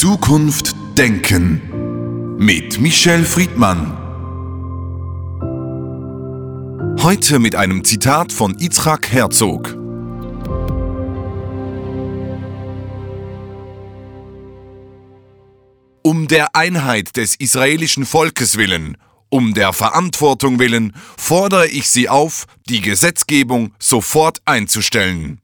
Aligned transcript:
Zukunft 0.00 0.74
denken 0.96 2.38
mit 2.38 2.80
Michel 2.80 3.22
Friedmann. 3.22 3.98
Heute 7.02 7.38
mit 7.38 7.54
einem 7.54 7.84
Zitat 7.84 8.32
von 8.32 8.58
Yitzhak 8.58 9.12
Herzog. 9.12 9.76
Um 16.00 16.28
der 16.28 16.56
Einheit 16.56 17.18
des 17.18 17.34
israelischen 17.34 18.06
Volkes 18.06 18.56
willen, 18.56 18.96
um 19.28 19.52
der 19.52 19.74
Verantwortung 19.74 20.58
willen, 20.58 20.96
fordere 21.18 21.66
ich 21.66 21.90
Sie 21.90 22.08
auf, 22.08 22.46
die 22.70 22.80
Gesetzgebung 22.80 23.74
sofort 23.78 24.40
einzustellen. 24.46 25.42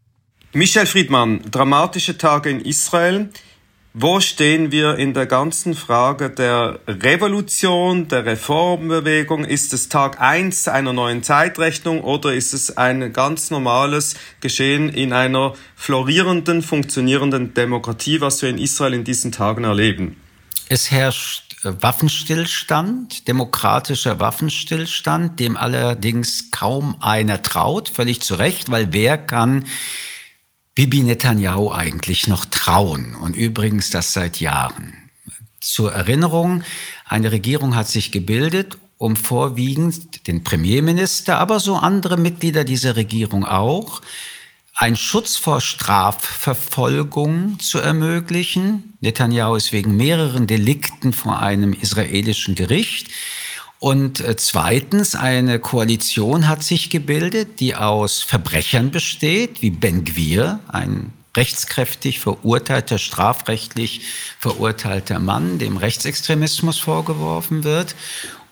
Michel 0.54 0.86
Friedmann, 0.86 1.43
dramatische 1.50 2.16
Tage 2.16 2.48
in 2.48 2.62
Israel. 2.62 3.29
Wo 3.98 4.20
stehen 4.20 4.73
wir 4.73 4.98
in 4.98 5.14
der 5.14 5.24
ganzen 5.24 5.73
Frage 5.74 6.28
der 6.28 6.80
Revolution, 6.87 8.09
der 8.09 8.27
Reformbewegung? 8.27 9.46
Ist 9.46 9.73
es 9.73 9.88
Tag 9.88 10.20
eins 10.20 10.68
einer 10.68 10.92
neuen 10.92 11.23
Zeitrechnung 11.23 12.02
oder 12.02 12.34
ist 12.34 12.52
es 12.52 12.77
ein 12.77 13.14
ganz 13.14 13.51
normales 13.51 14.14
Geschehen 14.42 14.90
in 14.90 15.14
einer 15.14 15.54
florierenden, 15.77 16.60
funktionierenden 16.60 17.54
Demokratie, 17.54 18.20
was 18.20 18.42
wir 18.42 18.51
in 18.51 18.59
Israel 18.59 18.92
in 18.92 19.04
diesen 19.04 19.32
Tagen 19.32 19.64
erleben? 19.64 20.20
Es 20.68 20.90
herrscht 20.90 21.56
Waffenstillstand, 21.62 23.26
demokratischer 23.28 24.20
Waffenstillstand, 24.20 25.40
dem 25.40 25.56
allerdings 25.56 26.51
kaum 26.51 26.96
einer 27.01 27.40
traut, 27.40 27.88
völlig 27.88 28.20
zu 28.20 28.34
Recht, 28.34 28.70
weil 28.70 28.92
wer 28.92 29.16
kann 29.16 29.65
Bibi 30.77 31.03
Netanyahu 31.05 31.73
eigentlich 31.73 32.29
noch 32.29 32.45
trauen? 32.45 33.15
Und 33.15 33.35
übrigens 33.35 33.89
das 33.89 34.12
seit 34.12 34.41
Jahren. 34.41 34.93
Zur 35.59 35.91
Erinnerung, 35.95 36.65
eine 37.07 37.33
Regierung 37.33 37.74
hat 37.74 37.88
sich 37.88 38.13
gebildet, 38.13 38.77
um 38.99 39.16
vorwiegend 39.16 40.27
den 40.27 40.45
Premierminister, 40.45 41.38
aber 41.38 41.60
so 41.60 41.77
andere 41.77 42.18
Mitglieder 42.18 42.65
dieser 42.65 42.95
Regierung 42.95 43.46
auch, 43.46 44.02
einen 44.74 44.96
Schutz 44.96 45.38
vor 45.38 45.63
Strafverfolgung 45.63 47.59
zu 47.59 47.79
ermöglichen. 47.79 48.99
Netanyahu 49.01 49.55
ist 49.55 49.73
wegen 49.73 49.96
mehreren 49.96 50.46
Delikten 50.46 51.15
vor 51.15 51.40
einem 51.40 51.73
israelischen 51.73 52.55
Gericht. 52.55 53.09
Und 53.79 54.21
äh, 54.21 54.37
zweitens, 54.37 55.15
eine 55.15 55.59
Koalition 55.59 56.49
hat 56.49 56.63
sich 56.63 56.91
gebildet, 56.91 57.60
die 57.60 57.74
aus 57.74 58.23
Verbrechern 58.23 58.91
besteht, 58.91 59.60
wie 59.63 59.71
Ben 59.71 60.05
Gwir, 60.05 60.60
ein 60.68 61.13
rechtskräftig 61.37 62.18
verurteilter, 62.21 62.99
strafrechtlich 62.99 64.00
verurteilter 64.38 65.19
Mann, 65.19 65.59
dem 65.59 65.77
Rechtsextremismus 65.77 66.78
vorgeworfen 66.78 67.62
wird, 67.65 67.94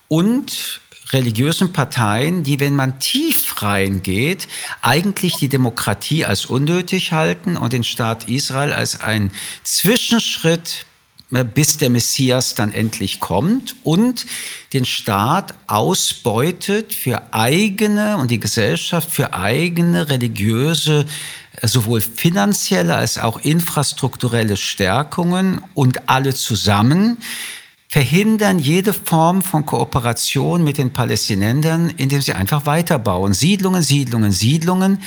und 0.07 0.81
religiösen 1.11 1.73
Parteien, 1.73 2.43
die, 2.43 2.59
wenn 2.59 2.75
man 2.75 2.99
tief 2.99 3.61
reingeht, 3.61 4.47
eigentlich 4.81 5.35
die 5.37 5.49
Demokratie 5.49 6.25
als 6.25 6.45
unnötig 6.45 7.11
halten 7.11 7.57
und 7.57 7.73
den 7.73 7.83
Staat 7.83 8.27
Israel 8.27 8.73
als 8.73 9.01
ein 9.01 9.31
Zwischenschritt 9.63 10.85
bis 11.29 11.77
der 11.77 11.89
Messias 11.89 12.55
dann 12.55 12.71
endlich 12.73 13.19
kommt 13.19 13.75
und 13.83 14.25
den 14.73 14.85
Staat 14.85 15.55
ausbeutet 15.67 16.93
für 16.93 17.33
eigene 17.33 18.17
und 18.17 18.29
die 18.31 18.39
Gesellschaft 18.39 19.09
für 19.09 19.33
eigene 19.33 20.09
religiöse, 20.09 21.05
äh, 21.61 21.67
sowohl 21.67 22.01
finanzielle 22.01 22.95
als 22.95 23.17
auch 23.17 23.39
infrastrukturelle 23.39 24.55
Stärkungen 24.55 25.61
und 25.73 26.09
alle 26.09 26.33
zusammen 26.33 27.17
verhindern 27.87 28.59
jede 28.59 28.91
Form 28.91 29.41
von 29.41 29.65
Kooperation 29.65 30.63
mit 30.65 30.77
den 30.77 30.91
Palästinensern, 30.91 31.91
indem 31.95 32.21
sie 32.21 32.33
einfach 32.33 32.65
weiterbauen. 32.65 33.33
Siedlungen, 33.33 33.83
Siedlungen, 33.83 34.33
Siedlungen. 34.33 35.01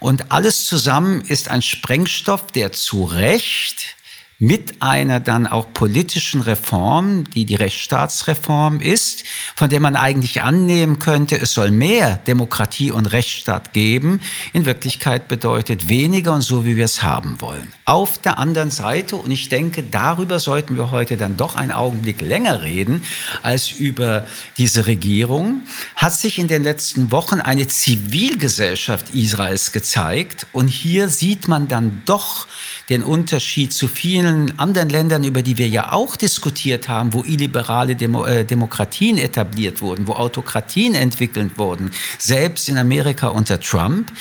Und 0.00 0.32
alles 0.32 0.66
zusammen 0.66 1.20
ist 1.20 1.48
ein 1.48 1.62
Sprengstoff, 1.62 2.46
der 2.46 2.72
zu 2.72 3.04
Recht 3.04 3.96
mit 4.42 4.82
einer 4.82 5.20
dann 5.20 5.46
auch 5.46 5.72
politischen 5.72 6.40
Reform, 6.40 7.30
die 7.30 7.44
die 7.44 7.54
Rechtsstaatsreform 7.54 8.80
ist, 8.80 9.22
von 9.54 9.70
der 9.70 9.78
man 9.78 9.94
eigentlich 9.94 10.42
annehmen 10.42 10.98
könnte, 10.98 11.40
es 11.40 11.54
soll 11.54 11.70
mehr 11.70 12.16
Demokratie 12.26 12.90
und 12.90 13.06
Rechtsstaat 13.06 13.72
geben, 13.72 14.20
in 14.52 14.64
Wirklichkeit 14.64 15.28
bedeutet 15.28 15.88
weniger 15.88 16.34
und 16.34 16.42
so, 16.42 16.64
wie 16.64 16.76
wir 16.76 16.86
es 16.86 17.04
haben 17.04 17.40
wollen. 17.40 17.72
Auf 17.84 18.18
der 18.18 18.38
anderen 18.38 18.72
Seite, 18.72 19.14
und 19.14 19.30
ich 19.30 19.48
denke, 19.48 19.84
darüber 19.84 20.40
sollten 20.40 20.76
wir 20.76 20.90
heute 20.90 21.16
dann 21.16 21.36
doch 21.36 21.54
einen 21.54 21.70
Augenblick 21.70 22.20
länger 22.20 22.62
reden 22.62 23.04
als 23.42 23.70
über 23.70 24.26
diese 24.58 24.88
Regierung, 24.88 25.60
hat 25.94 26.14
sich 26.14 26.40
in 26.40 26.48
den 26.48 26.64
letzten 26.64 27.12
Wochen 27.12 27.38
eine 27.40 27.68
Zivilgesellschaft 27.68 29.14
Israels 29.14 29.70
gezeigt 29.70 30.48
und 30.50 30.66
hier 30.66 31.08
sieht 31.10 31.46
man 31.46 31.68
dann 31.68 32.02
doch 32.06 32.48
den 32.92 33.02
Unterschied 33.02 33.72
zu 33.72 33.88
vielen 33.88 34.58
anderen 34.58 34.90
Ländern, 34.90 35.24
über 35.24 35.40
die 35.40 35.56
wir 35.56 35.66
ja 35.66 35.92
auch 35.92 36.14
diskutiert 36.14 36.90
haben, 36.90 37.14
wo 37.14 37.24
illiberale 37.24 37.96
Demo 37.96 38.26
äh, 38.26 38.44
Demokratien 38.44 39.16
etabliert 39.16 39.80
wurden, 39.80 40.06
wo 40.06 40.12
Autokratien 40.12 40.94
entwickelt 40.94 41.56
wurden, 41.56 41.90
selbst 42.18 42.68
in 42.68 42.76
Amerika 42.76 43.28
unter 43.28 43.58
Trump. 43.60 44.12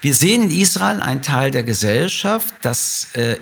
Wir 0.00 0.14
sehen 0.14 0.44
in 0.44 0.50
Israel 0.52 1.00
einen 1.00 1.22
Teil 1.22 1.50
der 1.50 1.64
Gesellschaft, 1.64 2.54
das 2.62 3.08
äh, 3.14 3.38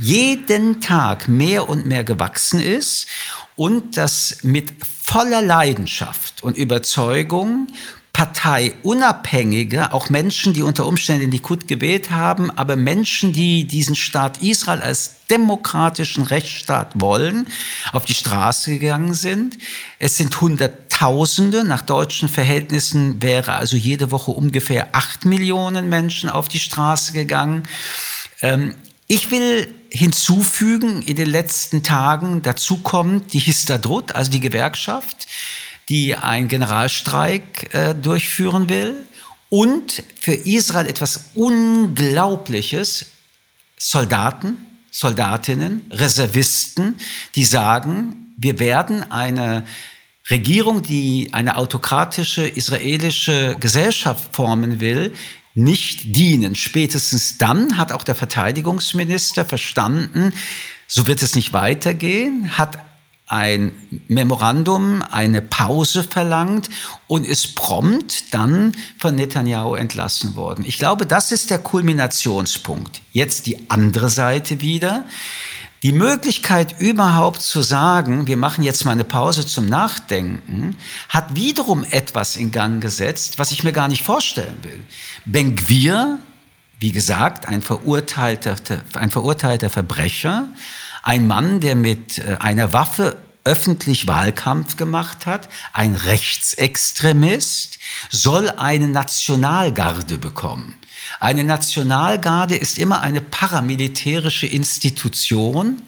jeden 0.00 0.80
Tag 0.80 1.28
mehr 1.28 1.68
und 1.68 1.86
mehr 1.86 2.02
gewachsen 2.02 2.60
ist 2.60 3.06
und 3.54 3.96
das 3.96 4.38
mit 4.42 4.72
voller 5.00 5.42
Leidenschaft 5.42 6.42
und 6.42 6.56
Überzeugung 6.56 7.68
parteiunabhängige, 8.14 9.92
auch 9.92 10.08
Menschen, 10.08 10.54
die 10.54 10.62
unter 10.62 10.86
Umständen 10.86 11.32
die 11.32 11.40
Kut 11.40 11.66
gebet 11.66 12.12
haben, 12.12 12.48
aber 12.52 12.76
Menschen, 12.76 13.32
die 13.32 13.64
diesen 13.64 13.96
Staat 13.96 14.40
Israel 14.40 14.80
als 14.80 15.16
demokratischen 15.28 16.22
Rechtsstaat 16.22 16.92
wollen, 16.94 17.48
auf 17.92 18.04
die 18.04 18.14
Straße 18.14 18.78
gegangen 18.78 19.14
sind. 19.14 19.58
Es 19.98 20.16
sind 20.16 20.40
Hunderttausende, 20.40 21.64
nach 21.64 21.82
deutschen 21.82 22.28
Verhältnissen 22.28 23.20
wäre 23.20 23.54
also 23.54 23.76
jede 23.76 24.12
Woche 24.12 24.30
ungefähr 24.30 24.90
acht 24.92 25.24
Millionen 25.24 25.88
Menschen 25.88 26.30
auf 26.30 26.46
die 26.46 26.60
Straße 26.60 27.14
gegangen. 27.14 27.64
Ähm, 28.42 28.76
ich 29.08 29.32
will 29.32 29.74
hinzufügen, 29.90 31.02
in 31.02 31.16
den 31.16 31.28
letzten 31.28 31.82
Tagen 31.82 32.42
dazu 32.42 32.76
kommt 32.76 33.32
die 33.32 33.40
Histadrut, 33.40 34.14
also 34.14 34.30
die 34.30 34.40
Gewerkschaft, 34.40 35.26
die 35.88 36.14
einen 36.16 36.48
Generalstreik 36.48 37.74
äh, 37.74 37.94
durchführen 37.94 38.68
will 38.68 39.06
und 39.50 40.02
für 40.20 40.34
Israel 40.34 40.86
etwas 40.86 41.30
Unglaubliches, 41.34 43.06
Soldaten, 43.78 44.56
Soldatinnen, 44.90 45.82
Reservisten, 45.90 46.96
die 47.34 47.44
sagen, 47.44 48.34
wir 48.36 48.58
werden 48.58 49.10
eine 49.10 49.64
Regierung, 50.30 50.82
die 50.82 51.28
eine 51.32 51.56
autokratische 51.56 52.46
israelische 52.46 53.56
Gesellschaft 53.60 54.34
formen 54.34 54.80
will, 54.80 55.12
nicht 55.54 56.16
dienen. 56.16 56.54
Spätestens 56.54 57.38
dann 57.38 57.76
hat 57.76 57.92
auch 57.92 58.02
der 58.04 58.14
Verteidigungsminister 58.14 59.44
verstanden, 59.44 60.32
so 60.86 61.06
wird 61.06 61.22
es 61.22 61.34
nicht 61.34 61.52
weitergehen, 61.52 62.56
hat 62.58 62.78
ein 63.26 63.72
Memorandum, 64.08 65.02
eine 65.10 65.40
Pause 65.40 66.04
verlangt 66.04 66.68
und 67.06 67.26
ist 67.26 67.54
prompt 67.54 68.34
dann 68.34 68.72
von 68.98 69.14
Netanyahu 69.14 69.74
entlassen 69.76 70.36
worden. 70.36 70.64
Ich 70.66 70.78
glaube, 70.78 71.06
das 71.06 71.32
ist 71.32 71.50
der 71.50 71.58
Kulminationspunkt. 71.58 73.00
Jetzt 73.12 73.46
die 73.46 73.70
andere 73.70 74.10
Seite 74.10 74.60
wieder. 74.60 75.04
Die 75.82 75.92
Möglichkeit 75.92 76.80
überhaupt 76.80 77.42
zu 77.42 77.60
sagen, 77.60 78.26
wir 78.26 78.38
machen 78.38 78.64
jetzt 78.64 78.84
mal 78.84 78.92
eine 78.92 79.04
Pause 79.04 79.46
zum 79.46 79.66
Nachdenken, 79.66 80.76
hat 81.10 81.34
wiederum 81.34 81.84
etwas 81.90 82.36
in 82.36 82.50
Gang 82.50 82.82
gesetzt, 82.82 83.38
was 83.38 83.52
ich 83.52 83.64
mir 83.64 83.72
gar 83.72 83.88
nicht 83.88 84.02
vorstellen 84.02 84.56
will. 84.62 84.80
Ben 85.26 85.56
Gwir, 85.56 86.18
wie 86.78 86.92
gesagt, 86.92 87.48
ein 87.48 87.60
verurteilter, 87.60 88.56
ein 88.94 89.10
verurteilter 89.10 89.68
Verbrecher, 89.68 90.48
ein 91.04 91.26
Mann, 91.26 91.60
der 91.60 91.76
mit 91.76 92.18
äh, 92.18 92.36
einer 92.40 92.72
Waffe 92.72 93.18
öffentlich 93.44 94.06
Wahlkampf 94.06 94.78
gemacht 94.78 95.26
hat, 95.26 95.50
ein 95.74 95.94
Rechtsextremist, 95.94 97.78
soll 98.10 98.48
eine 98.48 98.88
Nationalgarde 98.88 100.16
bekommen. 100.16 100.76
Eine 101.20 101.44
Nationalgarde 101.44 102.56
ist 102.56 102.78
immer 102.78 103.02
eine 103.02 103.20
paramilitärische 103.20 104.46
Institution. 104.46 105.82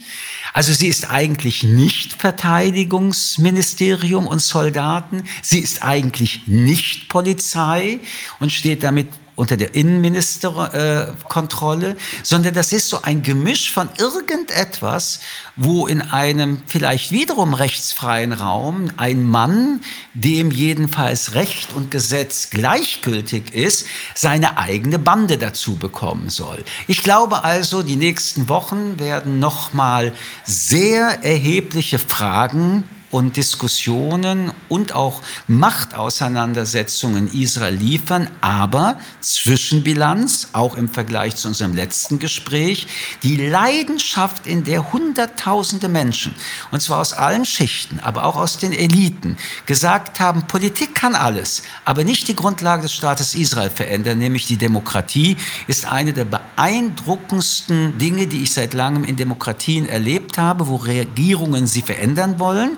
Also 0.53 0.75
sie 0.75 0.89
ist 0.89 1.11
eigentlich 1.11 1.63
nicht 1.63 2.13
Verteidigungsministerium 2.13 4.27
und 4.27 4.41
Soldaten. 4.41 5.25
Sie 5.41 5.61
ist 5.61 5.83
eigentlich 5.83 6.43
nicht 6.47 7.09
Polizei 7.09 8.01
und 8.39 8.53
steht 8.53 8.83
damit 8.83 9.09
unter 9.37 9.57
der 9.57 9.75
Innenministerkontrolle, 9.75 11.91
äh, 11.91 11.97
sondern 12.23 12.55
das 12.55 12.73
ist 12.73 12.89
so 12.89 13.03
ein 13.03 13.23
Gemisch 13.23 13.71
von 13.71 13.91
irgendetwas, 13.99 15.21
wo 15.57 15.87
in 15.87 16.01
einem 16.03 16.63
vielleicht 16.67 17.13
wiederum 17.13 17.55
rechtsfreien 17.55 18.33
Raum 18.33 18.91
ein 18.97 19.23
Mann, 19.23 19.81
dem 20.15 20.51
jedenfalls 20.51 21.35
Recht 21.35 21.75
und 21.75 21.91
Gesetz 21.91 22.49
gleichgültig 22.51 23.55
ist, 23.55 23.87
seine 24.15 24.59
eigene 24.59 24.99
Bande 24.99 25.39
dazu 25.39 25.77
bekommen 25.77 26.31
soll. 26.31 26.65
Ich 26.89 27.03
glaube 27.03 27.45
also, 27.45 27.83
die 27.83 27.97
nächsten 27.97 28.49
Wochen 28.49 28.99
werden 28.99 29.39
nochmal 29.39 30.15
sehr 30.45 31.23
erhebliche 31.23 31.99
Fragen 31.99 32.85
und 33.11 33.37
Diskussionen 33.37 34.53
und 34.69 34.95
auch 34.95 35.23
Machtauseinandersetzungen 35.47 37.33
Israel 37.33 37.75
liefern, 37.75 38.29
aber 38.41 38.99
Zwischenbilanz, 39.21 40.49
auch 40.53 40.77
im 40.77 40.89
Vergleich 40.89 41.37
zu 41.37 41.49
unserem 41.49 41.75
letzten 41.75 42.19
Gespräch, 42.19 42.87
die 43.23 43.37
Leidenschaft, 43.37 44.47
in 44.47 44.65
der 44.65 44.93
Hunderttausende 44.93 45.89
Menschen, 45.89 46.35
und 46.71 46.81
zwar 46.83 47.01
aus 47.01 47.13
allen 47.13 47.45
Schichten, 47.45 48.01
aber 48.01 48.25
auch 48.25 48.37
aus 48.37 48.59
den 48.59 48.73
Eliten, 48.73 49.37
gesagt 49.67 50.21
haben, 50.21 50.47
Politik 50.47 50.95
kann 50.95 51.15
alles, 51.15 51.63
aber 51.85 52.05
nicht 52.05 52.29
die 52.29 52.37
Grundlage 52.37 52.83
des 52.83 52.93
Staates 52.93 53.35
Israel 53.35 53.71
verändern, 53.71 54.19
nämlich 54.19 54.47
die 54.47 54.57
Demokratie, 54.57 55.37
ist 55.67 55.87
eine 55.87 56.13
der 56.13 56.25
beeindruckendsten 56.25 57.99
Dinge, 57.99 58.27
die 58.27 58.43
ich 58.43 58.53
seit 58.53 58.75
langem 58.75 59.05
in 59.05 59.17
Demokratien 59.17 59.89
erlebt 59.89 60.39
habe, 60.39 60.67
wo 60.67 60.77
Regierungen 60.77 61.67
sie 61.67 61.83
verändern 61.83 62.39
wollen 62.39 62.77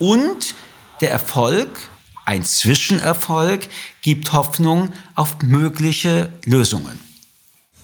und 0.00 0.56
der 1.00 1.12
Erfolg, 1.12 1.68
ein 2.24 2.44
Zwischenerfolg, 2.44 3.68
gibt 4.02 4.32
Hoffnung 4.32 4.92
auf 5.14 5.36
mögliche 5.42 6.32
Lösungen. 6.44 6.98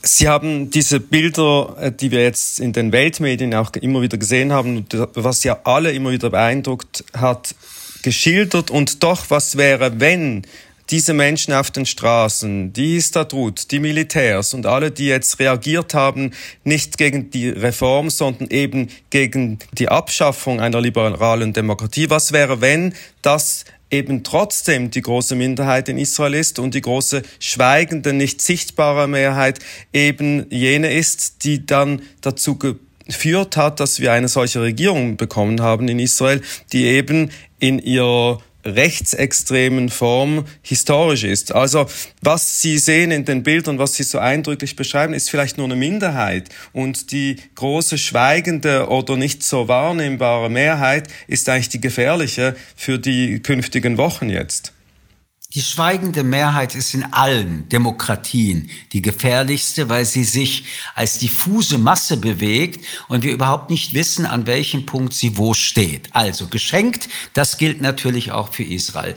Sie 0.03 0.29
haben 0.29 0.71
diese 0.71 1.01
Bilder, 1.01 1.77
äh, 1.81 1.93
die 1.93 2.11
wir 2.11 2.23
jetzt 2.23 2.61
in 2.61 2.73
den 2.73 2.93
Weltmedien 2.93 3.55
auch 3.55 3.73
immer 3.73 4.03
wieder 4.03 4.19
gesehen 4.19 4.53
haben, 4.53 4.87
was 5.15 5.43
ja 5.45 5.59
alle 5.65 5.93
immer 5.93 6.11
wieder 6.11 6.31
beeindruckt 6.31 7.05
hat, 7.17 7.55
geschildert. 8.03 8.71
Und 8.71 9.03
doch, 9.03 9.31
was 9.31 9.57
wäre, 9.57 9.99
wenn 9.99 10.47
diese 10.91 11.15
Menschen 11.15 11.53
auf 11.53 11.71
den 11.71 11.87
Straßen, 11.87 12.73
die 12.73 13.01
Statut, 13.01 13.71
die 13.71 13.81
Militärs 13.81 14.55
und 14.55 14.67
alle, 14.67 14.91
die 14.91 15.07
jetzt 15.07 15.39
reagiert 15.39 15.95
haben, 15.95 16.33
nicht 16.65 16.97
gegen 16.99 17.31
die 17.31 17.49
Reform, 17.49 18.11
sondern 18.11 18.49
eben 18.49 18.89
gegen 19.11 19.59
die 19.73 19.89
Abschaffung 19.89 20.61
einer 20.61 20.81
liberalen 20.81 21.53
Demokratie. 21.53 22.09
Was 22.11 22.33
wäre, 22.33 22.61
wenn 22.61 22.95
das 23.23 23.65
eben 23.91 24.25
trotzdem 24.25 24.91
die 24.91 25.03
große 25.03 25.35
Minderheit 25.35 25.89
in 25.89 25.99
Israel 25.99 26.35
ist 26.35 26.59
und 26.59 26.75
die 26.75 26.81
große 26.81 27.23
schweigende, 27.39 28.13
nicht 28.13 28.41
sichtbare 28.43 29.09
Mehrheit 29.09 29.61
eben 29.93 30.47
jene 30.51 30.93
ist, 30.93 31.45
die 31.45 31.67
dann 31.67 32.03
dazu 32.21 32.59
geführt 32.59 33.57
hat, 33.57 33.81
dass 33.81 34.01
wir 34.01 34.13
eine 34.13 34.29
solche 34.29 34.61
Regierung 34.61 35.17
bekommen 35.17 35.61
haben 35.61 35.89
in 35.89 35.99
Israel, 35.99 36.43
die 36.73 36.87
eben 36.87 37.31
in 37.59 37.79
ihrer 37.79 38.41
rechtsextremen 38.67 39.89
Form 39.89 40.45
historisch 40.63 41.25
ist. 41.25 41.55
Also 41.55 41.87
was 42.21 42.61
Sie 42.61 42.79
sehen 42.79 43.11
in 43.11 43.25
den 43.25 43.43
Bildern, 43.43 43.79
was 43.79 43.95
Sie 43.95 44.03
so 44.03 44.19
eindrücklich 44.19 44.77
beschreiben, 44.77 45.15
ist 45.15 45.31
vielleicht 45.31 45.59
nur 45.59 45.67
eine 45.67 45.77
Minderheit 45.77 46.49
und 46.73 47.13
die 47.13 47.37
große 47.55 47.99
schweigende 47.99 48.89
oder 48.89 49.17
nicht 49.17 49.43
so 49.43 49.69
wahrnehmbare 49.69 50.51
Mehrheit 50.51 51.09
ist 51.29 51.49
eigentlich 51.49 51.69
die 51.71 51.81
gefährliche 51.81 52.57
für 52.77 52.99
die 52.99 53.41
künftigen 53.41 53.97
Wochen 53.97 54.29
jetzt. 54.29 54.76
Die 55.55 55.63
schweigende 55.63 56.25
Mehrheit 56.25 56.75
ist 56.75 56.93
in 56.93 57.05
allen 57.13 57.69
Demokratien 57.69 58.69
die 58.93 59.01
gefährlichste, 59.01 59.89
weil 59.89 60.05
sie 60.05 60.25
sich 60.25 60.65
als 60.95 61.19
diffuse 61.19 61.79
Masse 61.79 62.17
bewegt 62.17 62.85
und 63.09 63.23
wir 63.23 63.33
überhaupt 63.33 63.71
nicht 63.71 63.95
wissen, 63.95 64.27
an 64.27 64.47
welchem 64.47 64.87
Punkt 64.87 65.15
sie 65.15 65.39
wo 65.39 65.55
steht. 65.55 66.09
Also 66.15 66.49
geschenkt, 66.49 67.09
das 67.33 67.59
gilt 67.59 67.81
natürlich 67.81 68.33
auch 68.33 68.53
für 68.53 68.65
Israel 68.65 69.15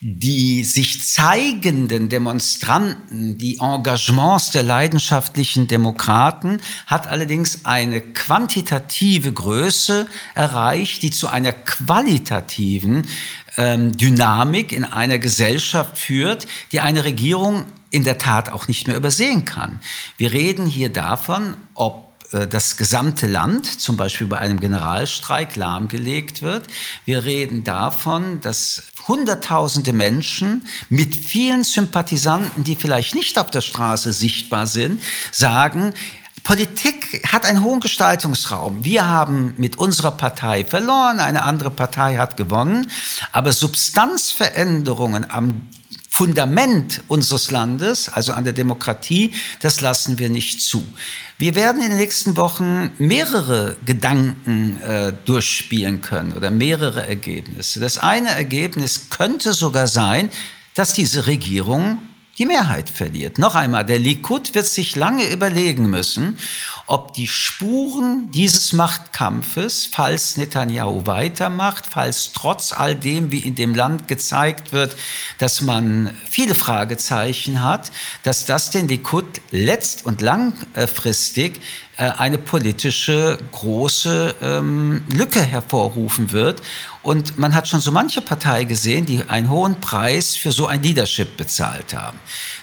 die 0.00 0.62
sich 0.62 1.02
zeigenden 1.02 2.08
Demonstranten, 2.08 3.36
die 3.36 3.58
Engagements 3.58 4.52
der 4.52 4.62
leidenschaftlichen 4.62 5.66
Demokraten, 5.66 6.60
hat 6.86 7.08
allerdings 7.08 7.64
eine 7.64 8.00
quantitative 8.00 9.32
Größe 9.32 10.06
erreicht, 10.36 11.02
die 11.02 11.10
zu 11.10 11.26
einer 11.26 11.52
qualitativen 11.52 13.08
ähm, 13.56 13.96
Dynamik 13.96 14.72
in 14.72 14.84
einer 14.84 15.18
Gesellschaft 15.18 15.98
führt, 15.98 16.46
die 16.70 16.78
eine 16.78 17.04
Regierung 17.04 17.64
in 17.90 18.04
der 18.04 18.18
Tat 18.18 18.52
auch 18.52 18.68
nicht 18.68 18.86
mehr 18.86 18.96
übersehen 18.96 19.44
kann. 19.44 19.80
Wir 20.16 20.32
reden 20.32 20.66
hier 20.66 20.90
davon, 20.90 21.56
ob 21.74 22.07
das 22.30 22.76
gesamte 22.76 23.26
Land, 23.26 23.80
zum 23.80 23.96
Beispiel 23.96 24.26
bei 24.26 24.38
einem 24.38 24.60
Generalstreik, 24.60 25.56
lahmgelegt 25.56 26.42
wird. 26.42 26.66
Wir 27.04 27.24
reden 27.24 27.64
davon, 27.64 28.40
dass 28.40 28.82
Hunderttausende 29.06 29.94
Menschen 29.94 30.66
mit 30.90 31.16
vielen 31.16 31.64
Sympathisanten, 31.64 32.64
die 32.64 32.76
vielleicht 32.76 33.14
nicht 33.14 33.38
auf 33.38 33.50
der 33.50 33.62
Straße 33.62 34.12
sichtbar 34.12 34.66
sind, 34.66 35.02
sagen, 35.32 35.94
Politik 36.44 37.22
hat 37.30 37.44
einen 37.44 37.62
hohen 37.62 37.80
Gestaltungsraum. 37.80 38.84
Wir 38.84 39.06
haben 39.06 39.54
mit 39.56 39.76
unserer 39.76 40.12
Partei 40.12 40.64
verloren, 40.64 41.20
eine 41.20 41.42
andere 41.42 41.70
Partei 41.70 42.16
hat 42.16 42.36
gewonnen, 42.36 42.90
aber 43.32 43.52
Substanzveränderungen 43.52 45.30
am 45.30 45.68
Fundament 46.18 47.00
unseres 47.06 47.52
Landes, 47.52 48.08
also 48.08 48.32
an 48.32 48.42
der 48.42 48.52
Demokratie, 48.52 49.34
das 49.60 49.80
lassen 49.80 50.18
wir 50.18 50.28
nicht 50.28 50.60
zu. 50.60 50.84
Wir 51.38 51.54
werden 51.54 51.80
in 51.80 51.90
den 51.90 51.98
nächsten 51.98 52.36
Wochen 52.36 52.90
mehrere 52.98 53.76
Gedanken 53.86 54.82
äh, 54.82 55.12
durchspielen 55.26 56.00
können 56.00 56.32
oder 56.32 56.50
mehrere 56.50 57.06
Ergebnisse. 57.06 57.78
Das 57.78 57.98
eine 57.98 58.30
Ergebnis 58.30 59.10
könnte 59.10 59.52
sogar 59.52 59.86
sein, 59.86 60.28
dass 60.74 60.92
diese 60.92 61.28
Regierung 61.28 61.98
die 62.38 62.46
Mehrheit 62.46 62.88
verliert. 62.88 63.38
Noch 63.38 63.56
einmal, 63.56 63.84
der 63.84 63.98
Likud 63.98 64.54
wird 64.54 64.66
sich 64.66 64.94
lange 64.94 65.28
überlegen 65.28 65.90
müssen, 65.90 66.38
ob 66.86 67.12
die 67.12 67.26
Spuren 67.26 68.30
dieses 68.30 68.72
Machtkampfes, 68.72 69.88
falls 69.90 70.36
Netanyahu 70.36 71.06
weitermacht, 71.06 71.84
falls 71.86 72.32
trotz 72.32 72.72
all 72.72 72.94
dem, 72.94 73.32
wie 73.32 73.40
in 73.40 73.56
dem 73.56 73.74
Land 73.74 74.08
gezeigt 74.08 74.72
wird, 74.72 74.96
dass 75.38 75.60
man 75.60 76.16
viele 76.28 76.54
Fragezeichen 76.54 77.62
hat, 77.62 77.90
dass 78.22 78.46
das 78.46 78.70
den 78.70 78.86
Likud 78.86 79.26
letzt- 79.50 80.06
und 80.06 80.22
langfristig 80.22 81.60
eine 81.98 82.38
politische 82.38 83.38
große 83.50 84.36
ähm, 84.40 85.02
Lücke 85.12 85.42
hervorrufen 85.42 86.32
wird. 86.32 86.62
Und 87.02 87.38
man 87.38 87.54
hat 87.54 87.66
schon 87.66 87.80
so 87.80 87.90
manche 87.90 88.20
Partei 88.20 88.64
gesehen, 88.64 89.04
die 89.04 89.24
einen 89.28 89.50
hohen 89.50 89.80
Preis 89.80 90.36
für 90.36 90.52
so 90.52 90.66
ein 90.66 90.82
Leadership 90.82 91.36
bezahlt 91.36 91.94
haben. 91.94 92.18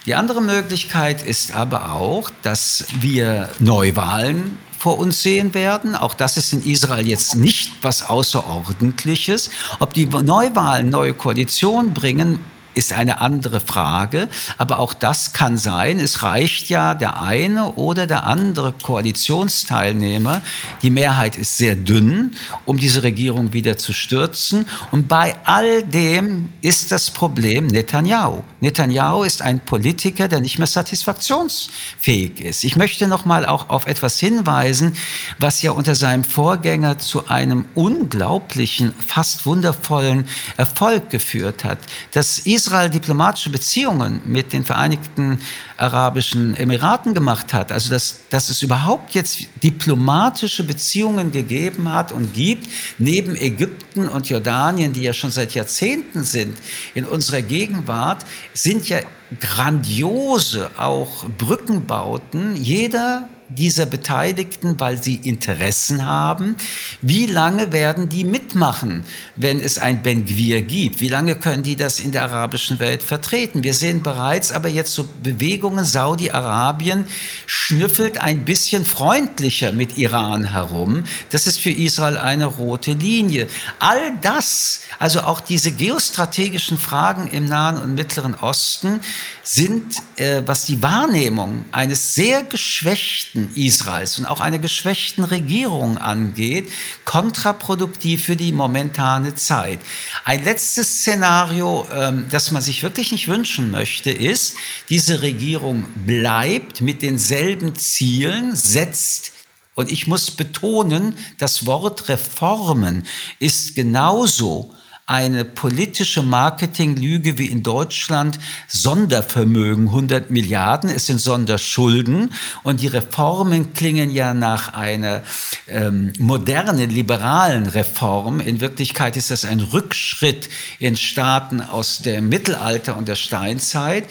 Die 0.05 0.15
andere 0.15 0.41
Möglichkeit 0.41 1.21
ist 1.21 1.53
aber 1.53 1.91
auch, 1.93 2.29
dass 2.43 2.85
wir 2.99 3.49
Neuwahlen 3.59 4.57
vor 4.77 4.99
uns 4.99 5.21
sehen 5.21 5.53
werden. 5.53 5.95
Auch 5.95 6.13
das 6.13 6.37
ist 6.37 6.53
in 6.53 6.63
Israel 6.63 7.07
jetzt 7.07 7.35
nicht 7.35 7.71
was 7.81 8.07
Außerordentliches. 8.07 9.49
Ob 9.79 9.93
die 9.93 10.05
Neuwahlen 10.05 10.89
neue 10.89 11.13
Koalition 11.13 11.93
bringen, 11.93 12.39
ist 12.75 12.93
eine 12.93 13.21
andere 13.21 13.59
Frage. 13.59 14.27
Aber 14.57 14.79
auch 14.79 14.93
das 14.93 15.33
kann 15.33 15.57
sein. 15.57 15.99
Es 15.99 16.23
reicht 16.23 16.69
ja 16.69 16.93
der 16.93 17.21
eine 17.21 17.73
oder 17.73 18.05
der 18.05 18.25
andere 18.25 18.73
Koalitionsteilnehmer. 18.73 20.41
Die 20.81 20.89
Mehrheit 20.89 21.37
ist 21.37 21.57
sehr 21.57 21.75
dünn, 21.75 22.35
um 22.65 22.77
diese 22.77 23.03
Regierung 23.03 23.53
wieder 23.53 23.77
zu 23.77 23.93
stürzen. 23.93 24.67
Und 24.91 25.07
bei 25.07 25.35
all 25.45 25.83
dem 25.83 26.49
ist 26.61 26.91
das 26.91 27.09
Problem 27.09 27.67
Netanyahu. 27.67 28.43
Netanyahu 28.59 29.23
ist 29.23 29.41
ein 29.41 29.59
Politiker, 29.59 30.27
der 30.27 30.41
nicht 30.41 30.57
mehr 30.57 30.67
satisfaktionsfähig 30.67 32.41
ist. 32.41 32.63
Ich 32.63 32.75
möchte 32.75 33.07
noch 33.07 33.25
mal 33.25 33.45
auch 33.45 33.69
auf 33.69 33.87
etwas 33.87 34.19
hinweisen, 34.19 34.93
was 35.39 35.61
ja 35.61 35.71
unter 35.71 35.95
seinem 35.95 36.23
Vorgänger 36.23 36.99
zu 36.99 37.27
einem 37.27 37.65
unglaublichen, 37.73 38.93
fast 39.05 39.45
wundervollen 39.45 40.27
Erfolg 40.57 41.09
geführt 41.09 41.63
hat. 41.63 41.79
Das 42.11 42.39
Israel 42.39 42.64
Israel 42.65 42.89
diplomatische 42.89 43.51
Beziehungen 43.51 44.21
mit 44.25 44.51
den 44.51 44.65
Vereinigten 44.65 45.39
Arabischen 45.77 46.55
Emiraten 46.55 47.13
gemacht 47.13 47.53
hat, 47.53 47.71
also 47.71 47.91
dass, 47.91 48.21
dass 48.31 48.49
es 48.49 48.63
überhaupt 48.63 49.13
jetzt 49.13 49.45
diplomatische 49.61 50.63
Beziehungen 50.63 51.31
gegeben 51.31 51.93
hat 51.93 52.11
und 52.11 52.33
gibt, 52.33 52.67
neben 52.97 53.35
Ägypten 53.35 54.07
und 54.07 54.27
Jordanien, 54.29 54.93
die 54.93 55.03
ja 55.03 55.13
schon 55.13 55.29
seit 55.29 55.53
Jahrzehnten 55.53 56.23
sind 56.23 56.57
in 56.95 57.05
unserer 57.05 57.43
Gegenwart, 57.43 58.25
sind 58.53 58.89
ja 58.89 58.99
grandiose 59.39 60.71
auch 60.77 61.25
Brückenbauten. 61.37 62.55
Jeder 62.55 63.27
dieser 63.49 63.85
Beteiligten, 63.85 64.79
weil 64.79 65.01
sie 65.01 65.15
Interessen 65.15 66.05
haben. 66.05 66.55
Wie 67.01 67.25
lange 67.25 67.71
werden 67.71 68.09
die 68.09 68.23
mitmachen, 68.23 69.05
wenn 69.35 69.59
es 69.59 69.77
ein 69.77 70.01
Ben 70.01 70.25
Gwir 70.25 70.61
gibt? 70.61 70.99
Wie 70.99 71.09
lange 71.09 71.35
können 71.35 71.63
die 71.63 71.75
das 71.75 71.99
in 71.99 72.11
der 72.11 72.23
arabischen 72.23 72.79
Welt 72.79 73.03
vertreten? 73.03 73.63
Wir 73.63 73.73
sehen 73.73 74.01
bereits 74.01 74.51
aber 74.51 74.69
jetzt 74.69 74.93
so 74.93 75.07
Bewegungen. 75.21 75.85
Saudi-Arabien 75.85 77.05
schnüffelt 77.45 78.19
ein 78.19 78.45
bisschen 78.45 78.85
freundlicher 78.85 79.71
mit 79.71 79.97
Iran 79.97 80.45
herum. 80.51 81.03
Das 81.29 81.45
ist 81.47 81.59
für 81.59 81.71
Israel 81.71 82.17
eine 82.17 82.45
rote 82.45 82.93
Linie. 82.93 83.47
All 83.79 84.17
das, 84.21 84.81
also 84.97 85.21
auch 85.21 85.39
diese 85.39 85.71
geostrategischen 85.71 86.77
Fragen 86.77 87.27
im 87.27 87.45
Nahen 87.45 87.77
und 87.77 87.93
Mittleren 87.93 88.33
Osten, 88.35 89.01
sind, 89.43 89.95
äh, 90.15 90.41
was 90.45 90.65
die 90.65 90.81
Wahrnehmung 90.81 91.65
eines 91.71 92.15
sehr 92.15 92.43
geschwächten 92.43 93.53
Israels 93.55 94.17
und 94.17 94.25
auch 94.25 94.41
einer 94.41 94.59
geschwächten 94.59 95.23
Regierung 95.23 95.97
angeht, 95.97 96.71
kontraproduktiv 97.05 98.25
für 98.25 98.35
die 98.35 98.51
momentane 98.51 99.35
Zeit. 99.35 99.79
Ein 100.23 100.43
letztes 100.43 101.01
Szenario, 101.01 101.87
ähm, 101.93 102.25
das 102.29 102.51
man 102.51 102.61
sich 102.61 102.83
wirklich 102.83 103.11
nicht 103.11 103.27
wünschen 103.27 103.71
möchte, 103.71 104.11
ist, 104.11 104.55
diese 104.89 105.21
Regierung 105.21 105.85
bleibt 106.05 106.81
mit 106.81 107.01
denselben 107.01 107.75
Zielen, 107.75 108.55
setzt 108.55 109.31
und 109.75 109.91
ich 109.91 110.07
muss 110.07 110.31
betonen, 110.31 111.17
das 111.37 111.65
Wort 111.65 112.07
Reformen 112.07 113.05
ist 113.39 113.75
genauso 113.75 114.73
eine 115.07 115.45
politische 115.45 116.23
Marketinglüge 116.23 117.37
wie 117.37 117.45
in 117.45 117.61
Deutschland 117.61 118.39
Sondervermögen, 118.67 119.89
100 119.89 120.31
Milliarden, 120.31 120.89
es 120.89 121.05
sind 121.05 121.21
Sonderschulden 121.21 122.33
und 122.63 122.81
die 122.81 122.87
Reformen 122.87 123.73
klingen 123.73 124.09
ja 124.09 124.33
nach 124.33 124.73
einer 124.73 125.21
ähm, 125.67 126.11
modernen, 126.17 126.89
liberalen 126.89 127.67
Reform. 127.67 128.39
In 128.39 128.61
Wirklichkeit 128.61 129.15
ist 129.15 129.29
das 129.29 129.45
ein 129.45 129.59
Rückschritt 129.59 130.49
in 130.79 130.97
Staaten 130.97 131.61
aus 131.61 131.99
dem 131.99 132.27
Mittelalter 132.27 132.97
und 132.97 133.07
der 133.07 133.15
Steinzeit. 133.15 134.05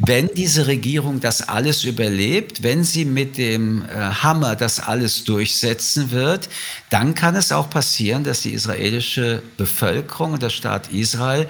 Wenn 0.00 0.30
diese 0.32 0.68
Regierung 0.68 1.18
das 1.18 1.48
alles 1.48 1.82
überlebt, 1.82 2.62
wenn 2.62 2.84
sie 2.84 3.04
mit 3.04 3.36
dem 3.36 3.82
äh, 3.82 3.88
Hammer 3.88 4.54
das 4.54 4.78
alles 4.78 5.24
durchsetzen 5.24 6.12
wird, 6.12 6.48
dann 6.88 7.16
kann 7.16 7.34
es 7.34 7.50
auch 7.50 7.68
passieren, 7.68 8.22
dass 8.22 8.42
die 8.42 8.52
israelische 8.52 9.42
Bevölkerung 9.56 10.34
und 10.34 10.42
der 10.42 10.50
Staat 10.50 10.92
Israel 10.92 11.48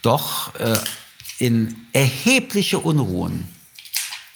doch 0.00 0.54
äh, 0.54 0.78
in 1.38 1.76
erhebliche 1.92 2.78
Unruhen 2.78 3.46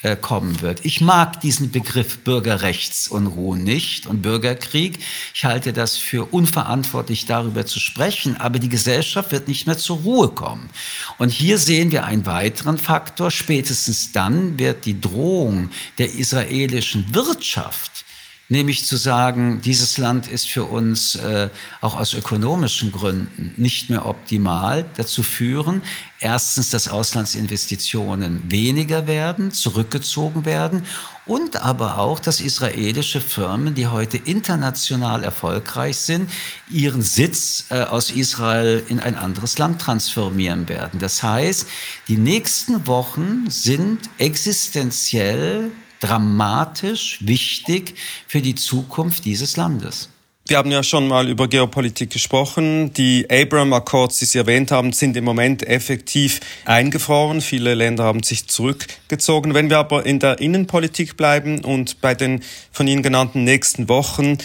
äh, 0.04 0.16
kommen 0.16 0.60
wird. 0.60 0.84
Ich 0.84 1.00
mag 1.00 1.40
diesen 1.40 1.70
Begriff 1.70 2.18
Bürgerrechtsunruhen 2.18 3.64
nicht 3.64 4.06
und 4.06 4.20
Bürgerkrieg. 4.20 4.98
Ich 5.34 5.44
halte 5.44 5.72
das 5.72 5.96
für 5.96 6.32
unverantwortlich, 6.32 7.24
darüber 7.24 7.64
zu 7.64 7.80
sprechen, 7.80 8.36
aber 8.36 8.58
die 8.58 8.68
Gesellschaft 8.68 9.32
wird 9.32 9.48
nicht 9.48 9.66
mehr 9.66 9.78
zur 9.78 9.98
Ruhe 10.00 10.28
kommen. 10.28 10.68
Und 11.16 11.30
hier 11.30 11.56
sehen 11.56 11.90
wir 11.90 12.04
einen 12.04 12.26
weiteren 12.26 12.76
Faktor. 12.76 13.30
Spätestens 13.30 14.12
dann 14.12 14.58
wird 14.58 14.84
die 14.84 15.00
Drohung 15.00 15.70
der 15.96 16.12
israelischen 16.12 17.14
Wirtschaft 17.14 18.03
nämlich 18.48 18.84
zu 18.84 18.96
sagen, 18.96 19.60
dieses 19.62 19.98
Land 19.98 20.26
ist 20.26 20.48
für 20.48 20.64
uns 20.64 21.14
äh, 21.16 21.48
auch 21.80 21.96
aus 21.96 22.14
ökonomischen 22.14 22.92
Gründen 22.92 23.54
nicht 23.56 23.90
mehr 23.90 24.06
optimal, 24.06 24.84
dazu 24.96 25.22
führen, 25.22 25.82
erstens, 26.20 26.70
dass 26.70 26.88
Auslandsinvestitionen 26.88 28.50
weniger 28.50 29.06
werden, 29.06 29.50
zurückgezogen 29.50 30.44
werden 30.44 30.84
und 31.26 31.56
aber 31.56 31.98
auch, 31.98 32.20
dass 32.20 32.40
israelische 32.40 33.20
Firmen, 33.20 33.74
die 33.74 33.86
heute 33.86 34.18
international 34.18 35.24
erfolgreich 35.24 35.96
sind, 35.96 36.30
ihren 36.70 37.02
Sitz 37.02 37.66
äh, 37.70 37.82
aus 37.82 38.10
Israel 38.10 38.82
in 38.88 39.00
ein 39.00 39.16
anderes 39.16 39.58
Land 39.58 39.80
transformieren 39.80 40.68
werden. 40.68 41.00
Das 41.00 41.22
heißt, 41.22 41.66
die 42.08 42.18
nächsten 42.18 42.86
Wochen 42.86 43.48
sind 43.48 44.00
existenziell 44.18 45.70
dramatisch 46.04 47.18
wichtig 47.22 47.94
für 48.26 48.42
die 48.42 48.54
Zukunft 48.54 49.24
dieses 49.24 49.56
Landes. 49.56 50.10
Wir 50.46 50.58
haben 50.58 50.70
ja 50.70 50.82
schon 50.82 51.08
mal 51.08 51.30
über 51.30 51.48
Geopolitik 51.48 52.10
gesprochen. 52.10 52.92
Die 52.92 53.26
Abraham 53.30 53.72
Accords, 53.72 54.18
die 54.18 54.26
Sie 54.26 54.36
erwähnt 54.36 54.70
haben, 54.70 54.92
sind 54.92 55.16
im 55.16 55.24
Moment 55.24 55.66
effektiv 55.66 56.40
eingefroren. 56.66 57.40
Viele 57.40 57.72
Länder 57.72 58.04
haben 58.04 58.22
sich 58.22 58.46
zurückgezogen. 58.46 59.54
Wenn 59.54 59.70
wir 59.70 59.78
aber 59.78 60.04
in 60.04 60.18
der 60.18 60.40
Innenpolitik 60.40 61.16
bleiben 61.16 61.64
und 61.64 62.02
bei 62.02 62.14
den 62.14 62.42
von 62.70 62.86
Ihnen 62.86 63.02
genannten 63.02 63.44
nächsten 63.44 63.88
Wochen, 63.88 64.36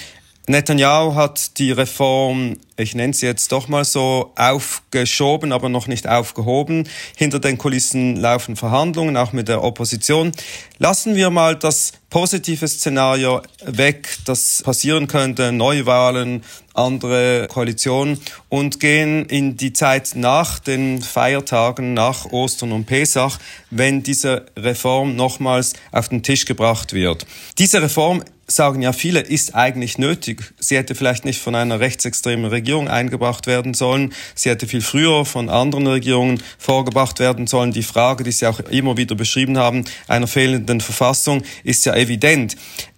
Netanyahu 0.49 1.13
hat 1.13 1.59
die 1.59 1.71
Reform, 1.71 2.57
ich 2.75 2.95
nenne 2.95 3.13
sie 3.13 3.27
jetzt 3.27 3.51
doch 3.51 3.67
mal 3.67 3.85
so, 3.85 4.33
aufgeschoben, 4.35 5.51
aber 5.51 5.69
noch 5.69 5.85
nicht 5.85 6.07
aufgehoben. 6.07 6.89
Hinter 7.15 7.37
den 7.39 7.59
Kulissen 7.59 8.15
laufen 8.15 8.55
Verhandlungen, 8.55 9.15
auch 9.15 9.31
mit 9.31 9.47
der 9.47 9.63
Opposition. 9.63 10.31
Lassen 10.79 11.13
wir 11.13 11.29
mal 11.29 11.55
das 11.55 11.91
positive 12.09 12.67
Szenario 12.67 13.43
weg, 13.63 14.09
das 14.25 14.63
passieren 14.63 15.05
könnte, 15.05 15.51
Neuwahlen, 15.51 16.43
andere 16.73 17.47
Koalitionen 17.47 18.19
und 18.47 18.79
gehen 18.79 19.27
in 19.27 19.55
die 19.55 19.73
Zeit 19.73 20.13
nach 20.15 20.57
den 20.57 21.03
Feiertagen, 21.03 21.93
nach 21.93 22.25
Ostern 22.25 22.71
und 22.71 22.85
Pesach, 22.85 23.37
wenn 23.69 24.01
diese 24.01 24.47
Reform 24.57 25.15
nochmals 25.15 25.73
auf 25.91 26.09
den 26.09 26.23
Tisch 26.23 26.45
gebracht 26.45 26.93
wird. 26.93 27.27
Diese 27.59 27.83
Reform 27.83 28.23
sagen 28.51 28.81
ja 28.81 28.93
viele, 28.93 29.19
ist 29.19 29.55
eigentlich 29.55 29.97
nötig. 29.97 30.53
Sie 30.59 30.77
hätte 30.77 30.95
vielleicht 30.95 31.25
nicht 31.25 31.41
von 31.41 31.55
einer 31.55 31.79
rechtsextremen 31.79 32.45
Regierung 32.45 32.87
eingebracht 32.87 33.47
werden 33.47 33.73
sollen. 33.73 34.13
Sie 34.35 34.49
hätte 34.49 34.67
viel 34.67 34.81
früher 34.81 35.25
von 35.25 35.49
anderen 35.49 35.87
Regierungen 35.87 36.41
vorgebracht 36.57 37.19
werden 37.19 37.47
sollen. 37.47 37.71
Die 37.71 37.83
Frage, 37.83 38.23
die 38.23 38.31
Sie 38.31 38.47
auch 38.47 38.59
immer 38.59 38.97
wieder 38.97 39.15
beschrieben 39.15 39.57
haben, 39.57 39.85
einer 40.07 40.27
fehlenden 40.27 40.81
Verfassung, 40.81 41.43
ist 41.63 41.85
ja 41.85 41.95
evident. 41.95 42.55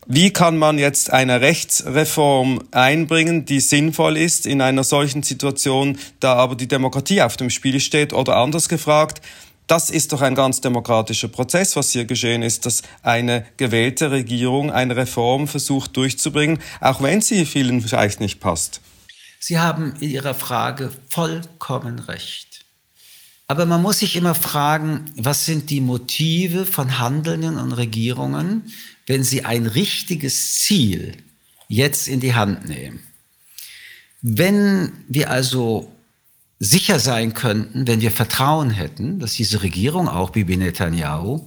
Wie 0.07 0.31
kann 0.31 0.57
man 0.57 0.79
jetzt 0.79 1.13
eine 1.13 1.41
Rechtsreform 1.41 2.63
einbringen, 2.71 3.45
die 3.45 3.59
sinnvoll 3.59 4.17
ist 4.17 4.45
in 4.45 4.61
einer 4.61 4.83
solchen 4.83 5.23
Situation, 5.23 5.97
da 6.19 6.33
aber 6.33 6.55
die 6.55 6.67
Demokratie 6.67 7.21
auf 7.21 7.37
dem 7.37 7.49
Spiel 7.49 7.79
steht? 7.79 8.11
Oder 8.11 8.37
anders 8.37 8.67
gefragt, 8.67 9.21
das 9.71 9.89
ist 9.89 10.11
doch 10.11 10.19
ein 10.19 10.35
ganz 10.35 10.59
demokratischer 10.59 11.29
Prozess, 11.29 11.77
was 11.77 11.91
hier 11.91 12.03
geschehen 12.03 12.41
ist, 12.41 12.65
dass 12.65 12.81
eine 13.03 13.45
gewählte 13.55 14.11
Regierung 14.11 14.69
eine 14.69 14.97
Reform 14.97 15.47
versucht 15.47 15.95
durchzubringen, 15.95 16.59
auch 16.81 17.01
wenn 17.01 17.21
sie 17.21 17.45
vielen 17.45 17.79
vielleicht 17.79 18.19
nicht 18.19 18.41
passt. 18.41 18.81
Sie 19.39 19.59
haben 19.59 19.93
in 20.01 20.09
Ihrer 20.09 20.33
Frage 20.33 20.91
vollkommen 21.07 21.99
recht. 21.99 22.65
Aber 23.47 23.65
man 23.65 23.81
muss 23.81 23.99
sich 23.99 24.17
immer 24.17 24.35
fragen, 24.35 25.09
was 25.15 25.45
sind 25.45 25.69
die 25.69 25.79
Motive 25.79 26.65
von 26.65 26.99
Handelnden 26.99 27.57
und 27.57 27.71
Regierungen, 27.71 28.73
wenn 29.07 29.23
sie 29.23 29.45
ein 29.45 29.67
richtiges 29.67 30.55
Ziel 30.55 31.15
jetzt 31.69 32.09
in 32.09 32.19
die 32.19 32.35
Hand 32.35 32.67
nehmen. 32.67 32.99
Wenn 34.21 34.91
wir 35.07 35.31
also 35.31 35.89
sicher 36.61 36.99
sein 36.99 37.33
könnten, 37.33 37.87
wenn 37.87 38.01
wir 38.01 38.11
Vertrauen 38.11 38.69
hätten, 38.69 39.17
dass 39.19 39.33
diese 39.33 39.63
Regierung, 39.63 40.07
auch 40.07 40.29
Bibi 40.29 40.57
Netanyahu, 40.57 41.41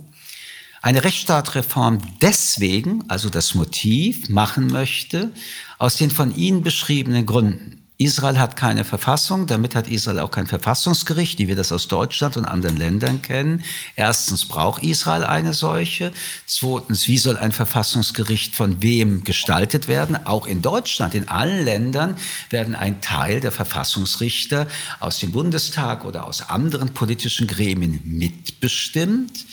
eine 0.82 1.04
Rechtsstaatreform 1.04 1.98
deswegen, 2.20 3.04
also 3.08 3.30
das 3.30 3.54
Motiv, 3.54 4.28
machen 4.28 4.66
möchte, 4.66 5.30
aus 5.78 5.96
den 5.96 6.10
von 6.10 6.34
Ihnen 6.34 6.62
beschriebenen 6.62 7.26
Gründen. 7.26 7.83
Israel 7.96 8.40
hat 8.40 8.56
keine 8.56 8.84
Verfassung, 8.84 9.46
damit 9.46 9.76
hat 9.76 9.86
Israel 9.86 10.18
auch 10.18 10.32
kein 10.32 10.48
Verfassungsgericht, 10.48 11.38
wie 11.38 11.46
wir 11.46 11.54
das 11.54 11.70
aus 11.70 11.86
Deutschland 11.86 12.36
und 12.36 12.44
anderen 12.44 12.76
Ländern 12.76 13.22
kennen. 13.22 13.62
Erstens 13.94 14.46
braucht 14.46 14.82
Israel 14.82 15.22
eine 15.22 15.54
solche. 15.54 16.12
Zweitens, 16.44 17.06
wie 17.06 17.18
soll 17.18 17.36
ein 17.36 17.52
Verfassungsgericht 17.52 18.56
von 18.56 18.82
wem 18.82 19.22
gestaltet 19.22 19.86
werden? 19.86 20.16
Auch 20.26 20.48
in 20.48 20.60
Deutschland, 20.60 21.14
in 21.14 21.28
allen 21.28 21.64
Ländern 21.64 22.16
werden 22.50 22.74
ein 22.74 23.00
Teil 23.00 23.40
der 23.40 23.52
Verfassungsrichter 23.52 24.66
aus 24.98 25.20
dem 25.20 25.30
Bundestag 25.30 26.04
oder 26.04 26.26
aus 26.26 26.48
anderen 26.48 26.94
politischen 26.94 27.46
Gremien 27.46 28.00
mitbestimmt. 28.02 29.46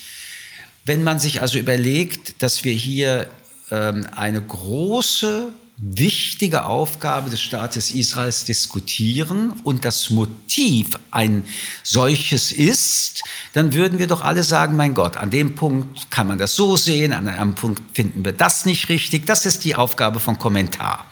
Wenn 0.84 1.04
man 1.04 1.20
sich 1.20 1.44
also 1.44 1.60
überlegt, 1.60 2.42
dass 2.42 2.64
wir 2.64 2.74
hier 2.74 3.30
ähm, 3.70 4.08
eine 4.16 4.42
große 4.42 5.54
wichtige 5.84 6.66
Aufgabe 6.66 7.32
des 7.32 7.42
Staates 7.42 7.90
Israels 7.90 8.46
diskutieren 8.46 9.52
und 9.64 9.84
das 9.84 10.12
Motiv 10.12 11.00
ein 11.10 11.44
solches 11.82 12.52
ist, 12.52 13.24
dann 13.54 13.74
würden 13.74 13.98
wir 13.98 14.06
doch 14.06 14.22
alle 14.22 14.44
sagen, 14.44 14.76
mein 14.76 14.94
Gott, 14.94 15.18
an 15.18 15.32
dem 15.32 15.56
Punkt 15.56 16.12
kann 16.12 16.28
man 16.28 16.38
das 16.38 16.56
so 16.56 16.78
sehen, 16.78 17.14
an 17.14 17.28
einem 17.28 17.56
Punkt 17.56 17.82
finden 17.96 18.24
wir 18.24 18.34
das 18.34 18.66
nicht 18.66 18.90
richtig. 18.90 19.26
Das 19.26 19.48
ist 19.48 19.64
die 19.64 19.74
Aufgabe 19.74 20.20
von 20.20 20.38
Kommentar. 20.38 21.08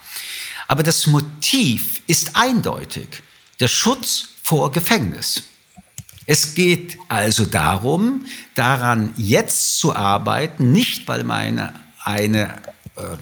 Aber 0.68 0.84
das 0.84 1.08
Motiv 1.08 2.00
ist 2.06 2.36
eindeutig. 2.36 3.08
Der 3.58 3.66
Schutz 3.66 4.28
vor 4.44 4.70
Gefängnis. 4.70 5.42
Es 6.26 6.54
geht 6.54 6.96
also 7.08 7.44
darum, 7.44 8.24
daran 8.54 9.14
jetzt 9.16 9.80
zu 9.80 9.96
arbeiten, 9.96 10.70
nicht 10.70 11.08
weil 11.08 11.24
meine 11.24 11.74
eine 12.04 12.54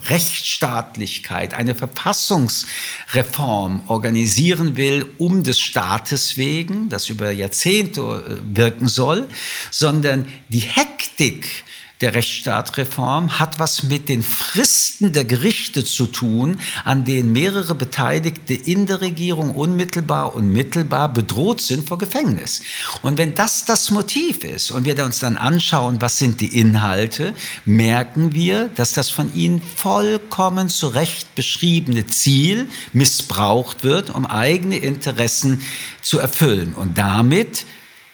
Rechtsstaatlichkeit, 0.08 1.54
eine 1.54 1.74
Verfassungsreform 1.74 3.82
organisieren 3.88 4.76
will, 4.76 5.06
um 5.18 5.42
des 5.42 5.60
Staates 5.60 6.36
wegen, 6.36 6.88
das 6.88 7.08
über 7.08 7.30
Jahrzehnte 7.30 8.00
äh, 8.00 8.56
wirken 8.56 8.88
soll, 8.88 9.28
sondern 9.70 10.26
die 10.48 10.60
Hektik 10.60 11.64
der 12.00 12.14
Rechtsstaatreform 12.14 13.40
hat 13.40 13.58
was 13.58 13.82
mit 13.82 14.08
den 14.08 14.22
Fristen 14.22 15.12
der 15.12 15.24
Gerichte 15.24 15.84
zu 15.84 16.06
tun, 16.06 16.60
an 16.84 17.04
denen 17.04 17.32
mehrere 17.32 17.74
Beteiligte 17.74 18.54
in 18.54 18.86
der 18.86 19.00
Regierung 19.00 19.54
unmittelbar 19.54 20.34
und 20.34 20.52
mittelbar 20.52 21.12
bedroht 21.12 21.60
sind 21.60 21.88
vor 21.88 21.98
Gefängnis. 21.98 22.62
Und 23.02 23.18
wenn 23.18 23.34
das 23.34 23.64
das 23.64 23.90
Motiv 23.90 24.44
ist 24.44 24.70
und 24.70 24.84
wir 24.84 25.04
uns 25.04 25.18
dann 25.18 25.36
anschauen, 25.36 26.00
was 26.00 26.18
sind 26.18 26.40
die 26.40 26.58
Inhalte, 26.58 27.34
merken 27.64 28.32
wir, 28.32 28.68
dass 28.76 28.92
das 28.92 29.10
von 29.10 29.34
ihnen 29.34 29.60
vollkommen 29.60 30.68
zu 30.68 30.88
Recht 30.88 31.34
beschriebene 31.34 32.06
Ziel 32.06 32.68
missbraucht 32.92 33.82
wird, 33.82 34.10
um 34.10 34.26
eigene 34.26 34.78
Interessen 34.78 35.62
zu 36.00 36.18
erfüllen. 36.18 36.74
Und 36.74 36.98
damit 36.98 37.64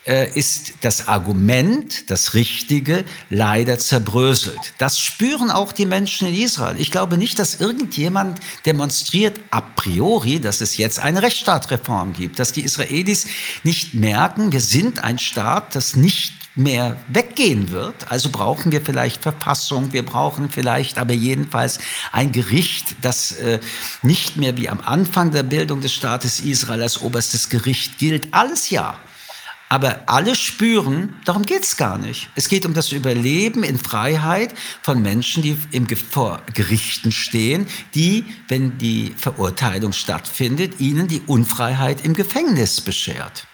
ist 0.07 0.75
das 0.83 1.09
Argument, 1.09 2.11
das 2.11 2.35
Richtige, 2.35 3.05
leider 3.31 3.79
zerbröselt. 3.79 4.75
Das 4.79 4.99
spüren 4.99 5.51
auch 5.51 5.73
die 5.73 5.87
Menschen 5.87 6.29
in 6.29 6.35
Israel. 6.35 6.77
Ich 6.79 6.91
glaube 6.91 7.17
nicht, 7.17 7.39
dass 7.39 7.61
irgendjemand 7.61 8.39
demonstriert 8.67 9.41
a 9.51 9.63
priori, 9.63 10.41
dass 10.41 10.61
es 10.61 10.77
jetzt 10.77 10.99
eine 10.99 11.23
Rechtsstaatreform 11.23 12.13
gibt, 12.13 12.39
dass 12.39 12.53
die 12.53 12.65
Israelis 12.65 13.27
nicht 13.63 13.95
merken, 13.95 14.53
wir 14.53 14.61
sind 14.61 15.03
ein 15.03 15.19
Staat, 15.19 15.75
das 15.75 15.97
nicht 15.97 16.35
mehr 16.57 16.97
weggehen 17.09 17.71
wird. 17.71 18.11
Also 18.11 18.31
brauchen 18.31 18.73
wir 18.73 18.81
vielleicht 18.81 19.23
Verfassung, 19.23 19.93
wir 19.93 20.05
brauchen 20.05 20.51
vielleicht 20.51 20.99
aber 20.99 21.13
jedenfalls 21.13 21.79
ein 22.13 22.31
Gericht, 22.33 22.97
das 23.03 23.33
äh, 23.33 23.59
nicht 24.03 24.37
mehr 24.37 24.57
wie 24.57 24.69
am 24.69 24.81
Anfang 24.81 25.33
der 25.33 25.43
Bildung 25.43 25.81
des 25.81 25.93
Staates 25.93 26.41
Israel 26.41 26.83
als 26.83 27.01
oberstes 27.01 27.49
Gericht 27.49 27.99
gilt. 27.99 28.33
Alles 28.33 28.71
ja. 28.71 28.99
Aber 29.75 30.03
alle 30.07 30.37
spüren, 30.37 31.17
darum 31.25 31.43
geht 31.43 31.65
es 31.65 31.77
gar 31.77 31.99
nicht. 31.99 32.31
Es 32.37 32.47
geht 32.47 32.65
um 32.65 32.75
das 32.75 32.93
Überleben 32.93 33.65
in 33.65 33.77
Freiheit 33.77 34.55
von 34.83 35.03
Menschen, 35.03 35.43
die 35.43 35.59
im, 35.73 35.89
vor 35.89 36.43
Gerichten 36.55 37.11
stehen, 37.11 37.67
die, 37.93 38.25
wenn 38.47 38.79
die 38.79 39.13
Verurteilung 39.17 39.93
stattfindet, 39.93 40.79
ihnen 40.79 41.09
die 41.09 41.23
Unfreiheit 41.27 42.05
im 42.05 42.15
Gefängnis 42.15 42.83
beschert. 42.83 43.49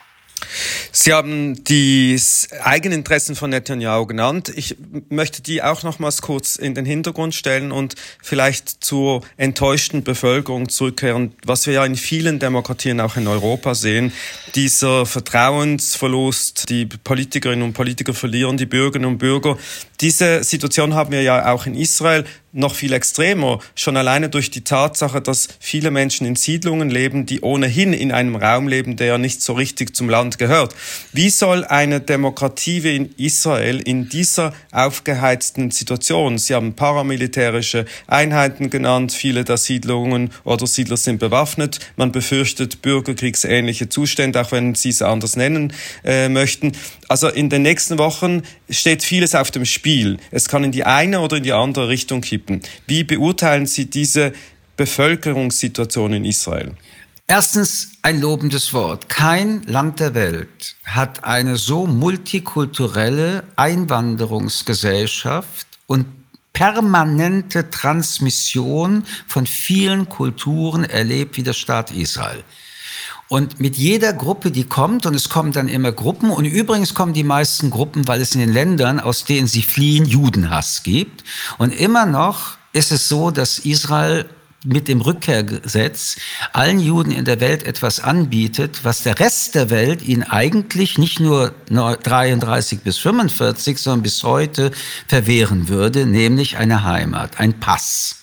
Sie 0.93 1.13
haben 1.13 1.63
die 1.65 2.21
Eigeninteressen 2.63 3.37
von 3.37 3.51
Netanyahu 3.51 4.07
genannt. 4.07 4.53
Ich 4.55 4.77
möchte 5.09 5.43
die 5.43 5.63
auch 5.63 5.83
nochmals 5.83 6.23
kurz 6.23 6.57
in 6.57 6.75
den 6.75 6.85
Hintergrund 6.85 7.35
stellen 7.35 7.73
und 7.73 7.95
vielleicht 8.23 8.83
zur 8.85 9.23
enttäuschten 9.37 10.03
Bevölkerung 10.03 10.69
zurückkehren, 10.69 11.35
was 11.45 11.67
wir 11.67 11.75
ja 11.75 11.85
in 11.85 11.97
vielen 11.97 12.39
Demokratien 12.39 13.01
auch 13.01 13.17
in 13.17 13.27
Europa 13.27 13.75
sehen. 13.75 14.13
Dieser 14.55 15.07
Vertrauensverlust, 15.07 16.69
die 16.69 16.87
Politikerinnen 16.87 17.65
und 17.65 17.73
Politiker 17.73 18.15
verlieren 18.15 18.57
die 18.57 18.67
Bürgerinnen 18.67 19.07
und 19.07 19.19
Bürger. 19.19 19.57
Diese 20.01 20.43
Situation 20.45 20.95
haben 20.95 21.13
wir 21.13 21.23
ja 21.23 21.53
auch 21.53 21.67
in 21.67 21.75
Israel 21.75 22.25
noch 22.53 22.75
viel 22.75 22.93
extremer, 22.93 23.61
schon 23.75 23.97
alleine 23.97 24.29
durch 24.29 24.51
die 24.51 24.63
Tatsache, 24.63 25.21
dass 25.21 25.49
viele 25.61 25.91
Menschen 25.91 26.27
in 26.27 26.37
Siedlungen 26.37 26.91
leben, 26.91 27.27
die 27.27 27.43
ohnehin 27.43 27.93
in 27.93 28.13
einem 28.13 28.37
Raum 28.37 28.67
leben, 28.67 28.97
der 28.97 29.19
nicht 29.19 29.43
so 29.43 29.53
richtig 29.53 29.95
zum 29.95 30.09
Land 30.09 30.39
gehört. 30.39 30.75
Wie 31.13 31.31
soll 31.31 31.65
eine 31.65 32.01
Demokratie 32.01 32.83
wie 32.83 32.97
in 32.97 33.15
Israel 33.17 33.81
in 33.81 34.09
dieser 34.09 34.53
aufgeheizten 34.73 35.71
Situation, 35.71 36.39
Sie 36.39 36.55
haben 36.55 36.75
paramilitärische 36.75 37.85
Einheiten 38.07 38.71
genannt, 38.71 39.13
viele 39.13 39.45
der 39.45 39.57
Siedlungen 39.57 40.31
oder 40.45 40.67
Siedler 40.67 40.97
sind 40.97 41.19
bewaffnet, 41.19 41.79
man 41.97 42.13
befürchtet 42.13 42.83
bürgerkriegsähnliche 42.83 43.89
Zustände, 43.89 44.41
auch 44.41 44.53
wenn 44.53 44.75
Sie 44.75 44.89
es 44.89 45.03
anders 45.03 45.37
nennen 45.37 45.73
äh, 46.05 46.29
möchten. 46.29 46.73
Also 47.11 47.29
in 47.29 47.51
den 47.51 47.63
nächsten 47.63 47.99
Wochen 47.99 48.43
steht 48.69 49.03
vieles 49.03 49.35
auf 49.35 49.51
dem 49.51 49.65
Spiel. 49.65 50.19
Es 50.31 50.47
kann 50.47 50.63
in 50.63 50.71
die 50.71 50.85
eine 50.85 51.19
oder 51.19 51.39
in 51.39 51.43
die 51.43 51.53
andere 51.53 51.89
Richtung 51.89 52.21
kippen. 52.21 52.61
Wie 52.87 53.03
beurteilen 53.03 53.67
Sie 53.67 53.91
diese 53.91 54.33
Bevölkerungssituation 54.77 56.13
in 56.13 56.25
Israel? 56.25 56.77
Erstens 57.27 57.95
ein 58.03 58.21
lobendes 58.21 58.73
Wort. 58.73 59.09
Kein 59.09 59.65
Land 59.65 59.99
der 59.99 60.15
Welt 60.15 60.77
hat 60.85 61.25
eine 61.25 61.57
so 61.57 61.89
multikulturelle 61.89 63.43
Einwanderungsgesellschaft 63.57 65.67
und 65.89 66.07
permanente 66.53 67.71
Transmission 67.71 69.03
von 69.27 69.49
vielen 69.49 70.09
Kulturen 70.09 70.85
erlebt 70.85 71.37
wie 71.37 71.43
der 71.43 71.55
Staat 71.55 71.91
Israel. 71.91 72.45
Und 73.31 73.61
mit 73.61 73.77
jeder 73.77 74.13
Gruppe, 74.13 74.51
die 74.51 74.65
kommt, 74.65 75.07
und 75.07 75.15
es 75.15 75.29
kommen 75.29 75.53
dann 75.53 75.69
immer 75.69 75.93
Gruppen, 75.93 76.31
und 76.31 76.47
übrigens 76.47 76.95
kommen 76.95 77.13
die 77.13 77.23
meisten 77.23 77.71
Gruppen, 77.71 78.09
weil 78.09 78.21
es 78.21 78.35
in 78.35 78.41
den 78.41 78.53
Ländern, 78.53 78.99
aus 78.99 79.25
denen 79.25 79.47
sie 79.47 79.63
fliehen, 79.63 80.05
Judenhass 80.05 80.83
gibt. 80.83 81.23
Und 81.57 81.71
immer 81.71 82.07
noch 82.07 82.57
ist 82.73 82.91
es 82.91 83.09
so, 83.09 83.31
dass 83.31 83.61
Israel 83.61 84.29
mit 84.65 84.89
dem 84.89 85.01
Rückkehrgesetz 85.01 86.17
allen 86.53 86.81
Juden 86.81 87.13
in 87.13 87.25
der 87.25 87.39
Welt 87.39 87.63
etwas 87.63 88.01
anbietet, 88.01 88.81
was 88.83 89.05
der 89.05 89.21
Rest 89.21 89.55
der 89.55 89.71
Welt 89.71 90.03
ihnen 90.03 90.25
eigentlich 90.25 90.99
nicht 90.99 91.21
nur 91.21 91.55
33 91.69 92.81
bis 92.81 92.99
45, 92.99 93.79
sondern 93.79 94.03
bis 94.03 94.25
heute 94.25 94.73
verwehren 95.07 95.69
würde, 95.69 96.05
nämlich 96.05 96.57
eine 96.57 96.83
Heimat, 96.83 97.39
ein 97.39 97.61
Pass. 97.61 98.20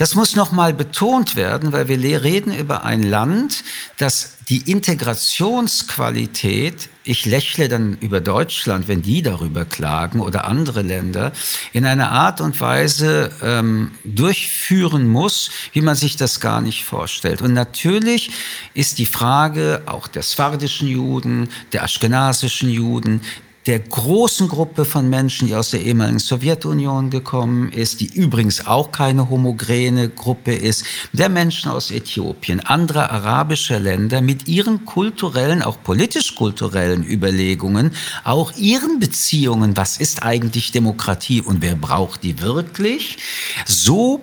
Das 0.00 0.14
muss 0.14 0.34
nochmal 0.34 0.72
betont 0.72 1.36
werden, 1.36 1.72
weil 1.72 1.88
wir 1.88 2.22
reden 2.22 2.54
über 2.54 2.84
ein 2.84 3.02
Land, 3.02 3.64
das 3.98 4.38
die 4.48 4.70
Integrationsqualität, 4.70 6.88
ich 7.04 7.26
lächle 7.26 7.68
dann 7.68 7.98
über 8.00 8.22
Deutschland, 8.22 8.88
wenn 8.88 9.02
die 9.02 9.20
darüber 9.20 9.66
klagen 9.66 10.20
oder 10.20 10.46
andere 10.46 10.80
Länder, 10.80 11.32
in 11.74 11.84
einer 11.84 12.12
Art 12.12 12.40
und 12.40 12.58
Weise 12.62 13.30
ähm, 13.42 13.90
durchführen 14.04 15.06
muss, 15.06 15.50
wie 15.74 15.82
man 15.82 15.96
sich 15.96 16.16
das 16.16 16.40
gar 16.40 16.62
nicht 16.62 16.86
vorstellt. 16.86 17.42
Und 17.42 17.52
natürlich 17.52 18.30
ist 18.72 18.96
die 18.96 19.04
Frage 19.04 19.82
auch 19.84 20.08
der 20.08 20.22
swardischen 20.22 20.88
Juden, 20.88 21.50
der 21.74 21.84
aschkenasischen 21.84 22.70
Juden, 22.70 23.20
der 23.66 23.78
großen 23.78 24.48
Gruppe 24.48 24.84
von 24.84 25.10
Menschen, 25.10 25.48
die 25.48 25.54
aus 25.54 25.70
der 25.70 25.82
ehemaligen 25.82 26.18
Sowjetunion 26.18 27.10
gekommen 27.10 27.70
ist, 27.72 28.00
die 28.00 28.06
übrigens 28.06 28.66
auch 28.66 28.90
keine 28.90 29.28
homogene 29.28 30.08
Gruppe 30.08 30.54
ist, 30.54 30.84
der 31.12 31.28
Menschen 31.28 31.70
aus 31.70 31.90
Äthiopien, 31.90 32.60
anderer 32.60 33.10
arabischer 33.10 33.78
Länder 33.78 34.22
mit 34.22 34.48
ihren 34.48 34.86
kulturellen, 34.86 35.62
auch 35.62 35.82
politisch-kulturellen 35.82 37.04
Überlegungen, 37.04 37.92
auch 38.24 38.52
ihren 38.56 38.98
Beziehungen, 38.98 39.76
was 39.76 39.98
ist 39.98 40.22
eigentlich 40.22 40.72
Demokratie 40.72 41.42
und 41.42 41.60
wer 41.60 41.74
braucht 41.74 42.22
die 42.22 42.40
wirklich, 42.40 43.18
so 43.66 44.22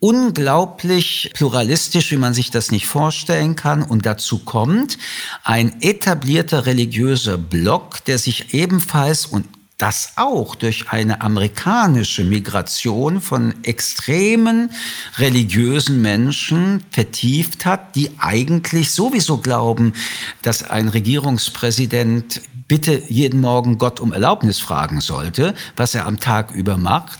unglaublich 0.00 1.30
pluralistisch, 1.34 2.10
wie 2.10 2.16
man 2.16 2.34
sich 2.34 2.50
das 2.50 2.70
nicht 2.70 2.86
vorstellen 2.86 3.56
kann. 3.56 3.82
Und 3.82 4.06
dazu 4.06 4.38
kommt 4.38 4.98
ein 5.42 5.80
etablierter 5.80 6.66
religiöser 6.66 7.38
Block, 7.38 8.04
der 8.04 8.18
sich 8.18 8.54
ebenfalls 8.54 9.26
und 9.26 9.46
das 9.78 10.12
auch 10.16 10.54
durch 10.54 10.90
eine 10.90 11.20
amerikanische 11.20 12.24
Migration 12.24 13.20
von 13.20 13.62
extremen 13.62 14.70
religiösen 15.18 16.00
Menschen 16.00 16.82
vertieft 16.90 17.66
hat, 17.66 17.94
die 17.94 18.10
eigentlich 18.18 18.90
sowieso 18.92 19.36
glauben, 19.36 19.92
dass 20.40 20.62
ein 20.62 20.88
Regierungspräsident 20.88 22.40
bitte 22.68 23.02
jeden 23.08 23.40
Morgen 23.40 23.78
Gott 23.78 24.00
um 24.00 24.12
Erlaubnis 24.12 24.58
fragen 24.58 25.00
sollte, 25.00 25.54
was 25.76 25.94
er 25.94 26.06
am 26.06 26.18
Tag 26.18 26.50
über 26.50 26.76
macht, 26.76 27.18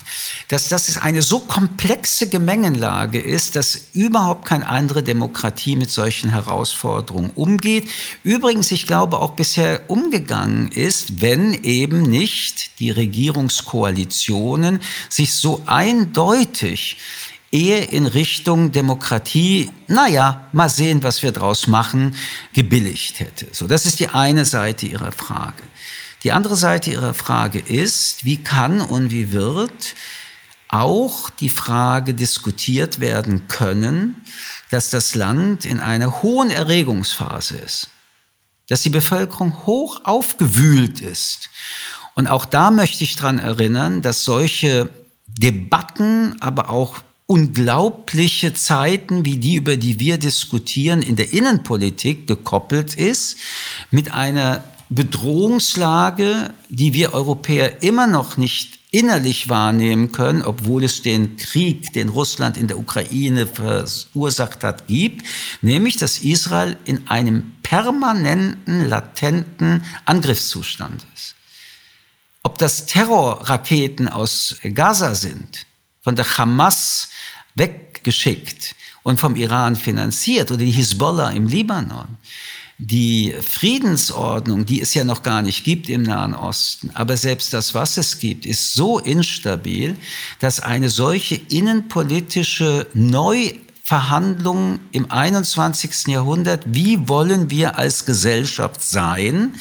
dass 0.48 0.68
das 0.68 0.96
eine 0.98 1.22
so 1.22 1.40
komplexe 1.40 2.28
Gemengenlage 2.28 3.20
ist, 3.20 3.56
dass 3.56 3.88
überhaupt 3.92 4.44
keine 4.44 4.68
andere 4.68 5.02
Demokratie 5.02 5.76
mit 5.76 5.90
solchen 5.90 6.30
Herausforderungen 6.30 7.30
umgeht. 7.34 7.88
Übrigens, 8.22 8.72
ich 8.72 8.86
glaube, 8.86 9.18
auch 9.18 9.32
bisher 9.32 9.88
umgegangen 9.88 10.68
ist, 10.68 11.20
wenn 11.20 11.54
eben 11.54 12.02
nicht 12.02 12.80
die 12.80 12.90
Regierungskoalitionen 12.90 14.80
sich 15.08 15.34
so 15.34 15.62
eindeutig 15.66 16.98
eher 17.50 17.92
in 17.92 18.06
Richtung 18.06 18.72
Demokratie, 18.72 19.70
naja, 19.86 20.48
mal 20.52 20.68
sehen, 20.68 21.02
was 21.02 21.22
wir 21.22 21.32
draus 21.32 21.66
machen, 21.66 22.14
gebilligt 22.52 23.20
hätte. 23.20 23.46
So, 23.52 23.66
das 23.66 23.86
ist 23.86 24.00
die 24.00 24.08
eine 24.08 24.44
Seite 24.44 24.86
Ihrer 24.86 25.12
Frage. 25.12 25.62
Die 26.22 26.32
andere 26.32 26.56
Seite 26.56 26.90
Ihrer 26.90 27.14
Frage 27.14 27.58
ist, 27.58 28.24
wie 28.24 28.38
kann 28.38 28.80
und 28.80 29.10
wie 29.10 29.32
wird 29.32 29.94
auch 30.68 31.30
die 31.30 31.48
Frage 31.48 32.14
diskutiert 32.14 32.98
werden 32.98 33.46
können, 33.46 34.24
dass 34.70 34.90
das 34.90 35.14
Land 35.14 35.64
in 35.64 35.78
einer 35.78 36.22
hohen 36.22 36.50
Erregungsphase 36.50 37.56
ist. 37.58 37.90
dass 38.68 38.82
die 38.82 38.90
Bevölkerung 38.90 39.66
hoch 39.66 40.00
aufgewühlt 40.04 41.00
ist. 41.00 41.50
Und 42.14 42.26
auch 42.26 42.44
da 42.44 42.70
möchte 42.70 43.04
ich 43.04 43.16
dran 43.16 43.38
erinnern, 43.38 44.02
dass 44.02 44.24
solche 44.24 44.90
Debatten, 45.26 46.40
aber 46.40 46.70
auch 46.70 46.96
unglaubliche 47.26 48.54
Zeiten 48.54 49.24
wie 49.24 49.38
die, 49.38 49.56
über 49.56 49.76
die 49.76 49.98
wir 49.98 50.18
diskutieren, 50.18 51.02
in 51.02 51.16
der 51.16 51.32
Innenpolitik 51.32 52.26
gekoppelt 52.26 52.94
ist 52.94 53.36
mit 53.90 54.12
einer 54.12 54.62
Bedrohungslage, 54.88 56.54
die 56.68 56.94
wir 56.94 57.12
Europäer 57.12 57.82
immer 57.82 58.06
noch 58.06 58.36
nicht 58.36 58.78
innerlich 58.92 59.48
wahrnehmen 59.48 60.12
können, 60.12 60.42
obwohl 60.42 60.84
es 60.84 61.02
den 61.02 61.36
Krieg, 61.36 61.92
den 61.92 62.08
Russland 62.08 62.56
in 62.56 62.68
der 62.68 62.78
Ukraine 62.78 63.46
verursacht 63.46 64.62
hat, 64.62 64.86
gibt, 64.86 65.26
nämlich 65.60 65.96
dass 65.96 66.20
Israel 66.20 66.78
in 66.84 67.08
einem 67.08 67.52
permanenten, 67.62 68.88
latenten 68.88 69.84
Angriffszustand 70.04 71.04
ist. 71.14 71.34
Ob 72.44 72.58
das 72.58 72.86
Terrorraketen 72.86 74.08
aus 74.08 74.56
Gaza 74.62 75.16
sind, 75.16 75.65
von 76.06 76.14
der 76.14 76.38
Hamas 76.38 77.08
weggeschickt 77.56 78.76
und 79.02 79.18
vom 79.18 79.34
Iran 79.34 79.74
finanziert 79.74 80.52
oder 80.52 80.64
die 80.64 80.70
Hisbollah 80.70 81.30
im 81.30 81.48
Libanon, 81.48 82.06
die 82.78 83.34
Friedensordnung, 83.42 84.64
die 84.66 84.80
es 84.80 84.94
ja 84.94 85.02
noch 85.02 85.24
gar 85.24 85.42
nicht 85.42 85.64
gibt 85.64 85.88
im 85.88 86.04
Nahen 86.04 86.32
Osten, 86.32 86.92
aber 86.94 87.16
selbst 87.16 87.52
das, 87.52 87.74
was 87.74 87.96
es 87.96 88.20
gibt, 88.20 88.46
ist 88.46 88.74
so 88.74 89.00
instabil, 89.00 89.96
dass 90.38 90.60
eine 90.60 90.90
solche 90.90 91.34
innenpolitische 91.34 92.86
Neuverhandlung 92.94 94.78
im 94.92 95.10
21. 95.10 96.06
Jahrhundert, 96.06 96.62
wie 96.66 97.08
wollen 97.08 97.50
wir 97.50 97.78
als 97.78 98.06
Gesellschaft 98.06 98.80
sein, 98.80 99.56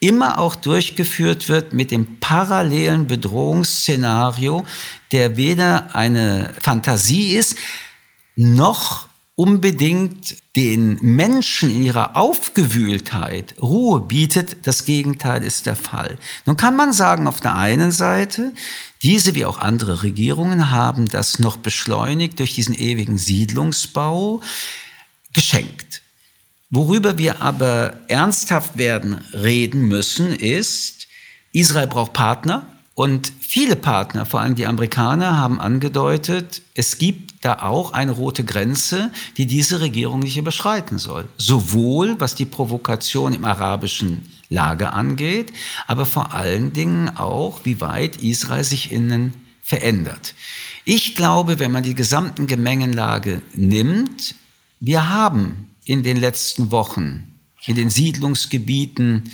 immer 0.00 0.38
auch 0.38 0.54
durchgeführt 0.54 1.48
wird 1.48 1.72
mit 1.72 1.90
dem 1.90 2.20
parallelen 2.20 3.06
Bedrohungsszenario, 3.06 4.64
der 5.12 5.36
weder 5.36 5.94
eine 5.94 6.54
Fantasie 6.60 7.34
ist, 7.34 7.56
noch 8.34 9.08
unbedingt 9.36 10.36
den 10.56 10.98
Menschen 11.02 11.70
in 11.70 11.82
ihrer 11.82 12.16
Aufgewühltheit 12.16 13.54
Ruhe 13.60 14.00
bietet, 14.00 14.66
das 14.66 14.86
Gegenteil 14.86 15.42
ist 15.42 15.66
der 15.66 15.76
Fall. 15.76 16.18
Nun 16.46 16.56
kann 16.56 16.74
man 16.74 16.94
sagen, 16.94 17.26
auf 17.26 17.40
der 17.40 17.54
einen 17.54 17.92
Seite, 17.92 18.52
diese 19.02 19.34
wie 19.34 19.44
auch 19.44 19.58
andere 19.58 20.02
Regierungen 20.02 20.70
haben 20.70 21.06
das 21.06 21.38
noch 21.38 21.58
beschleunigt 21.58 22.38
durch 22.38 22.54
diesen 22.54 22.74
ewigen 22.74 23.18
Siedlungsbau. 23.18 24.40
Worüber 26.70 27.18
wir 27.18 27.42
aber 27.42 27.94
ernsthaft 28.08 28.76
werden 28.76 29.20
reden 29.32 29.82
müssen, 29.82 30.34
ist, 30.34 31.06
Israel 31.52 31.86
braucht 31.86 32.12
Partner, 32.12 32.66
und 32.96 33.30
viele 33.40 33.76
Partner, 33.76 34.24
vor 34.24 34.40
allem 34.40 34.54
die 34.54 34.66
Amerikaner, 34.66 35.36
haben 35.36 35.60
angedeutet, 35.60 36.62
es 36.74 36.96
gibt 36.96 37.44
da 37.44 37.58
auch 37.60 37.92
eine 37.92 38.12
rote 38.12 38.42
Grenze, 38.42 39.12
die 39.36 39.44
diese 39.44 39.82
Regierung 39.82 40.20
nicht 40.20 40.38
überschreiten 40.38 40.96
soll. 40.96 41.28
Sowohl 41.36 42.18
was 42.20 42.34
die 42.34 42.46
Provokation 42.46 43.34
im 43.34 43.44
arabischen 43.44 44.32
Lager 44.48 44.94
angeht, 44.94 45.52
aber 45.86 46.06
vor 46.06 46.32
allen 46.32 46.72
Dingen 46.72 47.14
auch, 47.18 47.60
wie 47.64 47.82
weit 47.82 48.22
Israel 48.22 48.64
sich 48.64 48.90
innen 48.92 49.34
verändert. 49.62 50.34
Ich 50.86 51.14
glaube, 51.14 51.58
wenn 51.58 51.72
man 51.72 51.82
die 51.82 51.94
gesamten 51.94 52.46
Gemengenlage 52.46 53.42
nimmt, 53.52 54.36
wir 54.80 55.10
haben 55.10 55.68
in 55.86 56.02
den 56.02 56.18
letzten 56.18 56.70
Wochen 56.70 57.32
in 57.64 57.76
den 57.76 57.90
Siedlungsgebieten 57.90 59.30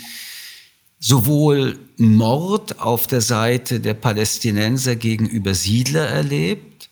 sowohl 1.01 1.79
Mord 1.97 2.79
auf 2.79 3.07
der 3.07 3.21
Seite 3.21 3.81
der 3.81 3.95
Palästinenser 3.95 4.97
gegenüber 4.97 5.55
Siedler 5.55 6.07
erlebt, 6.07 6.89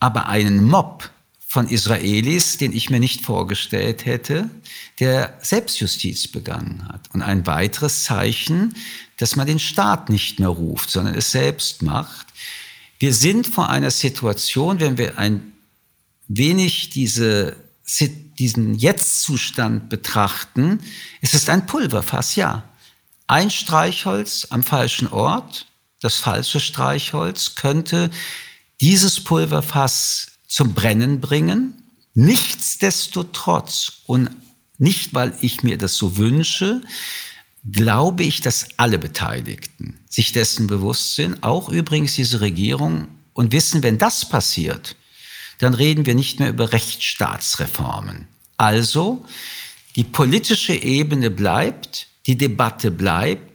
aber 0.00 0.28
einen 0.28 0.64
Mob 0.64 1.10
von 1.46 1.68
Israelis, 1.68 2.56
den 2.56 2.72
ich 2.72 2.90
mir 2.90 2.98
nicht 2.98 3.20
vorgestellt 3.20 4.04
hätte, 4.04 4.50
der 4.98 5.38
Selbstjustiz 5.42 6.26
begangen 6.26 6.88
hat. 6.88 7.10
Und 7.12 7.22
ein 7.22 7.46
weiteres 7.46 8.04
Zeichen, 8.04 8.74
dass 9.18 9.36
man 9.36 9.46
den 9.46 9.58
Staat 9.58 10.08
nicht 10.08 10.40
mehr 10.40 10.48
ruft, 10.48 10.90
sondern 10.90 11.14
es 11.14 11.30
selbst 11.30 11.82
macht. 11.82 12.26
Wir 12.98 13.12
sind 13.12 13.46
vor 13.46 13.68
einer 13.68 13.90
Situation, 13.90 14.80
wenn 14.80 14.98
wir 14.98 15.18
ein 15.18 15.52
wenig 16.26 16.90
diese, 16.90 17.56
diesen 18.38 18.74
Jetzt-Zustand 18.74 19.88
betrachten, 19.88 20.80
es 21.20 21.34
ist 21.34 21.48
ein 21.50 21.66
Pulverfass, 21.66 22.36
ja. 22.36 22.64
Ein 23.26 23.50
Streichholz 23.50 24.46
am 24.50 24.62
falschen 24.62 25.08
Ort, 25.08 25.66
das 26.00 26.16
falsche 26.16 26.60
Streichholz, 26.60 27.54
könnte 27.54 28.10
dieses 28.80 29.20
Pulverfass 29.20 30.32
zum 30.46 30.74
Brennen 30.74 31.20
bringen. 31.20 31.82
Nichtsdestotrotz 32.14 34.02
und 34.06 34.30
nicht, 34.78 35.14
weil 35.14 35.34
ich 35.40 35.62
mir 35.62 35.78
das 35.78 35.96
so 35.96 36.16
wünsche, 36.16 36.82
glaube 37.70 38.24
ich, 38.24 38.40
dass 38.40 38.68
alle 38.76 38.98
Beteiligten 38.98 39.98
sich 40.08 40.32
dessen 40.32 40.66
bewusst 40.66 41.14
sind, 41.14 41.42
auch 41.42 41.68
übrigens 41.68 42.14
diese 42.16 42.40
Regierung, 42.40 43.08
und 43.34 43.52
wissen, 43.52 43.82
wenn 43.82 43.98
das 43.98 44.28
passiert, 44.28 44.96
dann 45.62 45.74
reden 45.74 46.06
wir 46.06 46.14
nicht 46.14 46.40
mehr 46.40 46.48
über 46.48 46.72
Rechtsstaatsreformen. 46.72 48.26
Also, 48.56 49.24
die 49.94 50.04
politische 50.04 50.74
Ebene 50.74 51.30
bleibt, 51.30 52.08
die 52.26 52.36
Debatte 52.36 52.90
bleibt. 52.90 53.51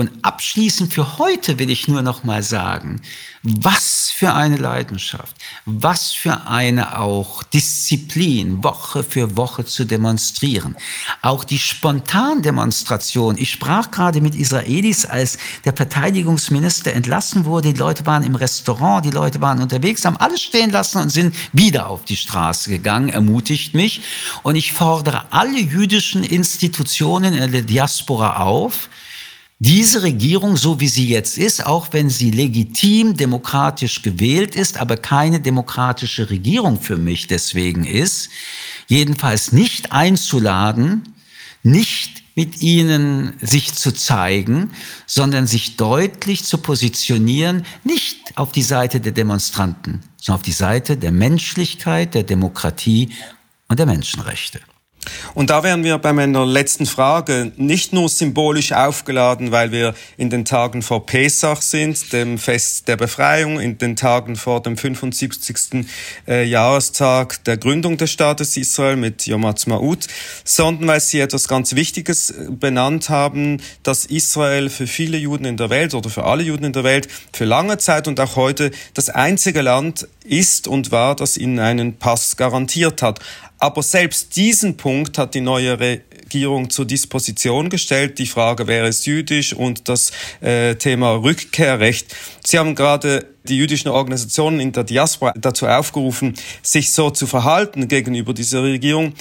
Und 0.00 0.10
abschließend 0.22 0.94
für 0.94 1.18
heute 1.18 1.58
will 1.58 1.68
ich 1.68 1.86
nur 1.86 2.00
noch 2.00 2.24
mal 2.24 2.42
sagen, 2.42 3.02
was 3.42 4.10
für 4.10 4.32
eine 4.32 4.56
Leidenschaft, 4.56 5.36
was 5.66 6.12
für 6.12 6.46
eine 6.46 6.98
auch 6.98 7.42
Disziplin, 7.42 8.64
Woche 8.64 9.04
für 9.04 9.36
Woche 9.36 9.66
zu 9.66 9.84
demonstrieren. 9.84 10.74
Auch 11.20 11.44
die 11.44 11.58
Spontandemonstration. 11.58 13.36
Ich 13.36 13.50
sprach 13.50 13.90
gerade 13.90 14.22
mit 14.22 14.34
Israelis, 14.34 15.04
als 15.04 15.36
der 15.66 15.74
Verteidigungsminister 15.74 16.94
entlassen 16.94 17.44
wurde. 17.44 17.74
Die 17.74 17.78
Leute 17.78 18.06
waren 18.06 18.24
im 18.24 18.36
Restaurant, 18.36 19.04
die 19.04 19.10
Leute 19.10 19.42
waren 19.42 19.60
unterwegs, 19.60 20.06
haben 20.06 20.16
alles 20.16 20.40
stehen 20.40 20.70
lassen 20.70 20.96
und 21.02 21.10
sind 21.10 21.36
wieder 21.52 21.90
auf 21.90 22.06
die 22.06 22.16
Straße 22.16 22.70
gegangen, 22.70 23.10
ermutigt 23.10 23.74
mich. 23.74 24.00
Und 24.44 24.56
ich 24.56 24.72
fordere 24.72 25.30
alle 25.30 25.60
jüdischen 25.60 26.24
Institutionen 26.24 27.34
in 27.34 27.52
der 27.52 27.60
Diaspora 27.60 28.38
auf, 28.38 28.88
diese 29.62 30.02
Regierung, 30.02 30.56
so 30.56 30.80
wie 30.80 30.88
sie 30.88 31.06
jetzt 31.06 31.36
ist, 31.36 31.66
auch 31.66 31.88
wenn 31.92 32.08
sie 32.08 32.30
legitim 32.30 33.14
demokratisch 33.14 34.00
gewählt 34.00 34.56
ist, 34.56 34.78
aber 34.78 34.96
keine 34.96 35.38
demokratische 35.38 36.30
Regierung 36.30 36.80
für 36.80 36.96
mich 36.96 37.26
deswegen 37.26 37.84
ist, 37.84 38.30
jedenfalls 38.88 39.52
nicht 39.52 39.92
einzuladen, 39.92 41.14
nicht 41.62 42.22
mit 42.34 42.62
ihnen 42.62 43.34
sich 43.42 43.74
zu 43.74 43.92
zeigen, 43.92 44.70
sondern 45.06 45.46
sich 45.46 45.76
deutlich 45.76 46.44
zu 46.44 46.56
positionieren, 46.56 47.66
nicht 47.84 48.38
auf 48.38 48.52
die 48.52 48.62
Seite 48.62 48.98
der 48.98 49.12
Demonstranten, 49.12 50.00
sondern 50.16 50.40
auf 50.40 50.42
die 50.42 50.52
Seite 50.52 50.96
der 50.96 51.12
Menschlichkeit, 51.12 52.14
der 52.14 52.22
Demokratie 52.22 53.10
und 53.68 53.78
der 53.78 53.84
Menschenrechte. 53.84 54.60
Und 55.34 55.50
da 55.50 55.62
wären 55.62 55.84
wir 55.84 55.98
bei 55.98 56.12
meiner 56.12 56.44
letzten 56.44 56.86
Frage 56.86 57.52
nicht 57.56 57.92
nur 57.92 58.08
symbolisch 58.08 58.72
aufgeladen, 58.72 59.50
weil 59.50 59.72
wir 59.72 59.94
in 60.16 60.30
den 60.30 60.44
Tagen 60.44 60.82
vor 60.82 61.06
Pesach 61.06 61.62
sind, 61.62 62.12
dem 62.12 62.38
Fest 62.38 62.88
der 62.88 62.96
Befreiung, 62.96 63.60
in 63.60 63.78
den 63.78 63.96
Tagen 63.96 64.36
vor 64.36 64.62
dem 64.62 64.76
75. 64.76 65.86
Äh, 66.28 66.44
Jahrestag 66.44 67.42
der 67.44 67.56
Gründung 67.56 67.96
des 67.96 68.10
Staates 68.10 68.56
Israel 68.56 68.96
mit 68.96 69.26
Yom 69.26 69.46
Ha'atzmaut, 69.46 70.06
sondern 70.44 70.88
weil 70.88 71.00
Sie 71.00 71.20
etwas 71.20 71.48
ganz 71.48 71.74
Wichtiges 71.74 72.30
äh, 72.30 72.46
benannt 72.50 73.08
haben, 73.08 73.62
dass 73.82 74.04
Israel 74.04 74.68
für 74.68 74.86
viele 74.86 75.16
Juden 75.16 75.44
in 75.44 75.56
der 75.56 75.70
Welt 75.70 75.94
oder 75.94 76.10
für 76.10 76.24
alle 76.24 76.42
Juden 76.42 76.64
in 76.64 76.72
der 76.72 76.84
Welt 76.84 77.08
für 77.32 77.44
lange 77.44 77.78
Zeit 77.78 78.08
und 78.08 78.20
auch 78.20 78.36
heute 78.36 78.70
das 78.94 79.08
einzige 79.08 79.62
Land 79.62 80.06
ist 80.24 80.68
und 80.68 80.92
war, 80.92 81.16
das 81.16 81.36
ihnen 81.36 81.58
einen 81.58 81.96
Pass 81.96 82.36
garantiert 82.36 83.02
hat. 83.02 83.20
Aber 83.60 83.82
selbst 83.82 84.36
diesen 84.36 84.78
Punkt 84.78 85.18
hat 85.18 85.34
die 85.34 85.42
neue 85.42 85.78
Regierung 85.78 86.70
zur 86.70 86.86
Disposition 86.86 87.68
gestellt. 87.68 88.18
Die 88.18 88.26
Frage, 88.26 88.64
ist 88.86 89.04
jüdisch 89.04 89.52
und 89.52 89.86
das 89.88 90.12
äh, 90.40 90.76
Thema 90.76 91.12
Rückkehrrecht. 91.22 92.16
Sie 92.42 92.58
haben 92.58 92.74
gerade 92.74 93.26
die 93.44 93.58
jüdischen 93.58 93.88
Organisationen 93.88 94.60
in 94.60 94.72
der 94.72 94.84
Diaspora 94.84 95.34
dazu 95.36 95.66
aufgerufen, 95.66 96.34
sich 96.62 96.92
so 96.92 97.10
zu 97.10 97.26
verhalten 97.26 97.86
gegenüber 97.86 98.32
dieser 98.32 98.62
Regierung. 98.62 99.12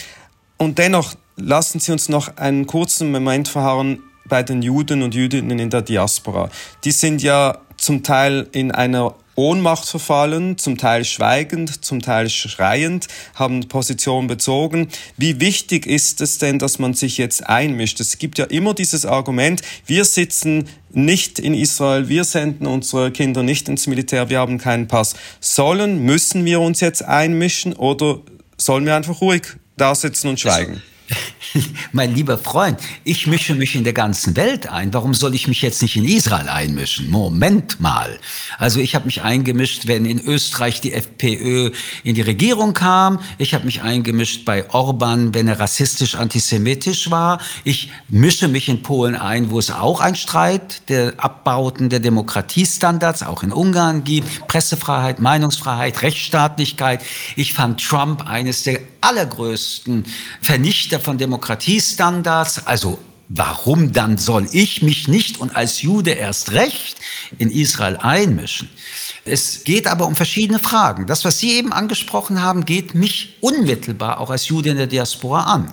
Und 0.58 0.78
dennoch 0.78 1.16
lassen 1.36 1.82
Sie 1.82 1.92
uns 1.92 2.08
noch 2.08 2.38
einen 2.38 2.66
kurzen 2.66 3.12
Moment 3.12 3.50
verharren 3.50 4.04
bei 4.26 4.42
den 4.42 4.62
Juden 4.62 5.04
und 5.04 5.16
Jüdinnen 5.16 5.60
in 5.60 5.70
der 5.70 5.82
Diaspora. 5.82 6.50
Die 6.86 6.92
sind 6.92 7.22
ja 7.22 7.58
zum 7.76 8.04
Teil 8.04 8.48
in 8.54 8.72
einer 8.72 9.16
Ohnmacht 9.40 9.88
verfallen, 9.88 10.58
zum 10.58 10.78
Teil 10.78 11.06
schweigend, 11.06 11.86
zum 11.86 12.02
Teil 12.02 12.30
schreiend, 12.30 13.08
haben 13.36 13.70
Position 13.70 14.28
bezogen. 14.28 14.90
Wie 15.16 15.40
wichtig 15.40 15.86
ist 15.88 16.20
es 16.20 16.40
denn, 16.40 16.60
dass 16.60 16.78
man 16.78 16.94
sich 16.94 17.18
jetzt 17.18 17.48
einmischt? 17.48 18.02
Es 18.02 18.18
gibt 18.18 18.38
ja 18.38 18.44
immer 18.44 18.74
dieses 18.74 19.06
Argument, 19.06 19.62
wir 19.86 20.04
sitzen 20.04 20.68
nicht 20.92 21.40
in 21.40 21.54
Israel, 21.54 22.10
wir 22.10 22.26
senden 22.26 22.68
unsere 22.68 23.12
Kinder 23.12 23.42
nicht 23.42 23.70
ins 23.70 23.88
Militär, 23.88 24.30
wir 24.30 24.40
haben 24.40 24.58
keinen 24.58 24.90
Pass. 24.90 25.16
Sollen, 25.40 26.04
müssen 26.04 26.44
wir 26.44 26.60
uns 26.60 26.82
jetzt 26.82 27.06
einmischen 27.06 27.72
oder 27.72 28.20
sollen 28.58 28.86
wir 28.86 28.98
einfach 28.98 29.22
ruhig 29.22 29.44
da 29.78 29.96
sitzen 29.96 30.28
und 30.28 30.42
schweigen? 30.42 30.74
Also 30.74 30.99
mein 31.92 32.14
lieber 32.14 32.38
Freund, 32.38 32.80
ich 33.04 33.28
mische 33.28 33.56
mich 33.56 33.76
in 33.76 33.84
der 33.84 33.94
ganzen 33.94 34.36
Welt 34.36 34.68
ein. 34.68 34.94
Warum 34.94 35.14
soll 35.14 35.36
ich 35.36 35.48
mich 35.48 35.62
jetzt 35.62 35.82
nicht 35.82 35.96
in 35.96 36.06
Israel 36.06 36.50
einmischen? 36.50 37.10
Moment 37.10 37.80
mal. 37.80 38.20
Also 38.58 38.80
ich 38.80 38.96
habe 38.96 39.06
mich 39.06 39.22
eingemischt, 39.22 39.88
wenn 39.88 40.06
in 40.06 40.20
Österreich 40.20 40.82
die 40.82 40.94
FPÖ 40.94 41.72
in 42.04 42.16
die 42.16 42.22
Regierung 42.22 42.74
kam. 42.74 43.20
Ich 43.38 43.54
habe 43.54 43.66
mich 43.66 43.82
eingemischt 43.82 44.46
bei 44.46 44.70
Orban, 44.70 45.34
wenn 45.34 45.48
er 45.48 45.60
rassistisch 45.60 46.16
antisemitisch 46.16 47.10
war. 47.10 47.40
Ich 47.64 47.92
mische 48.10 48.48
mich 48.48 48.70
in 48.70 48.84
Polen 48.84 49.16
ein, 49.16 49.50
wo 49.50 49.60
es 49.60 49.72
auch 49.72 50.02
ein 50.02 50.16
Streit 50.16 50.90
der 50.90 51.14
Abbauten 51.18 51.90
der 51.90 52.00
Demokratiestandards 52.00 53.24
auch 53.24 53.44
in 53.44 53.52
Ungarn 53.52 54.04
gibt. 54.04 54.48
Pressefreiheit, 54.48 55.20
Meinungsfreiheit, 55.20 56.02
Rechtsstaatlichkeit. 56.02 57.02
Ich 57.36 57.54
fand 57.54 57.84
Trump 57.84 58.28
eines 58.28 58.64
der 58.64 58.80
allergrößten 59.02 60.06
Vernichter 60.42 61.00
von 61.00 61.18
Demokratiestandards. 61.18 62.68
Also 62.68 63.00
warum 63.30 63.94
dann 63.94 64.18
soll 64.18 64.48
ich 64.52 64.82
mich 64.82 65.08
nicht 65.08 65.40
und 65.40 65.56
als 65.56 65.82
Jude 65.82 66.12
erst 66.12 66.52
recht 66.52 66.98
in 67.38 67.52
Israel 67.52 67.98
einmischen? 67.98 68.70
Es 69.26 69.64
geht 69.64 69.88
aber 69.88 70.08
um 70.08 70.16
verschiedene 70.16 70.60
Fragen. 70.60 71.06
Das, 71.06 71.24
was 71.26 71.40
Sie 71.40 71.52
eben 71.52 71.72
angesprochen 71.72 72.42
haben, 72.42 72.66
geht 72.66 72.96
mich 72.96 73.38
unmittelbar 73.42 74.20
auch 74.20 74.30
als 74.30 74.48
Jude 74.48 74.70
in 74.70 74.78
der 74.78 74.88
Diaspora 74.88 75.44
an. 75.44 75.72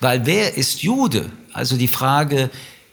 Weil 0.00 0.26
wer 0.26 0.56
ist 0.56 0.82
Jude? 0.82 1.30
Also 1.52 1.76
die 1.76 1.88
Frage, 1.88 2.50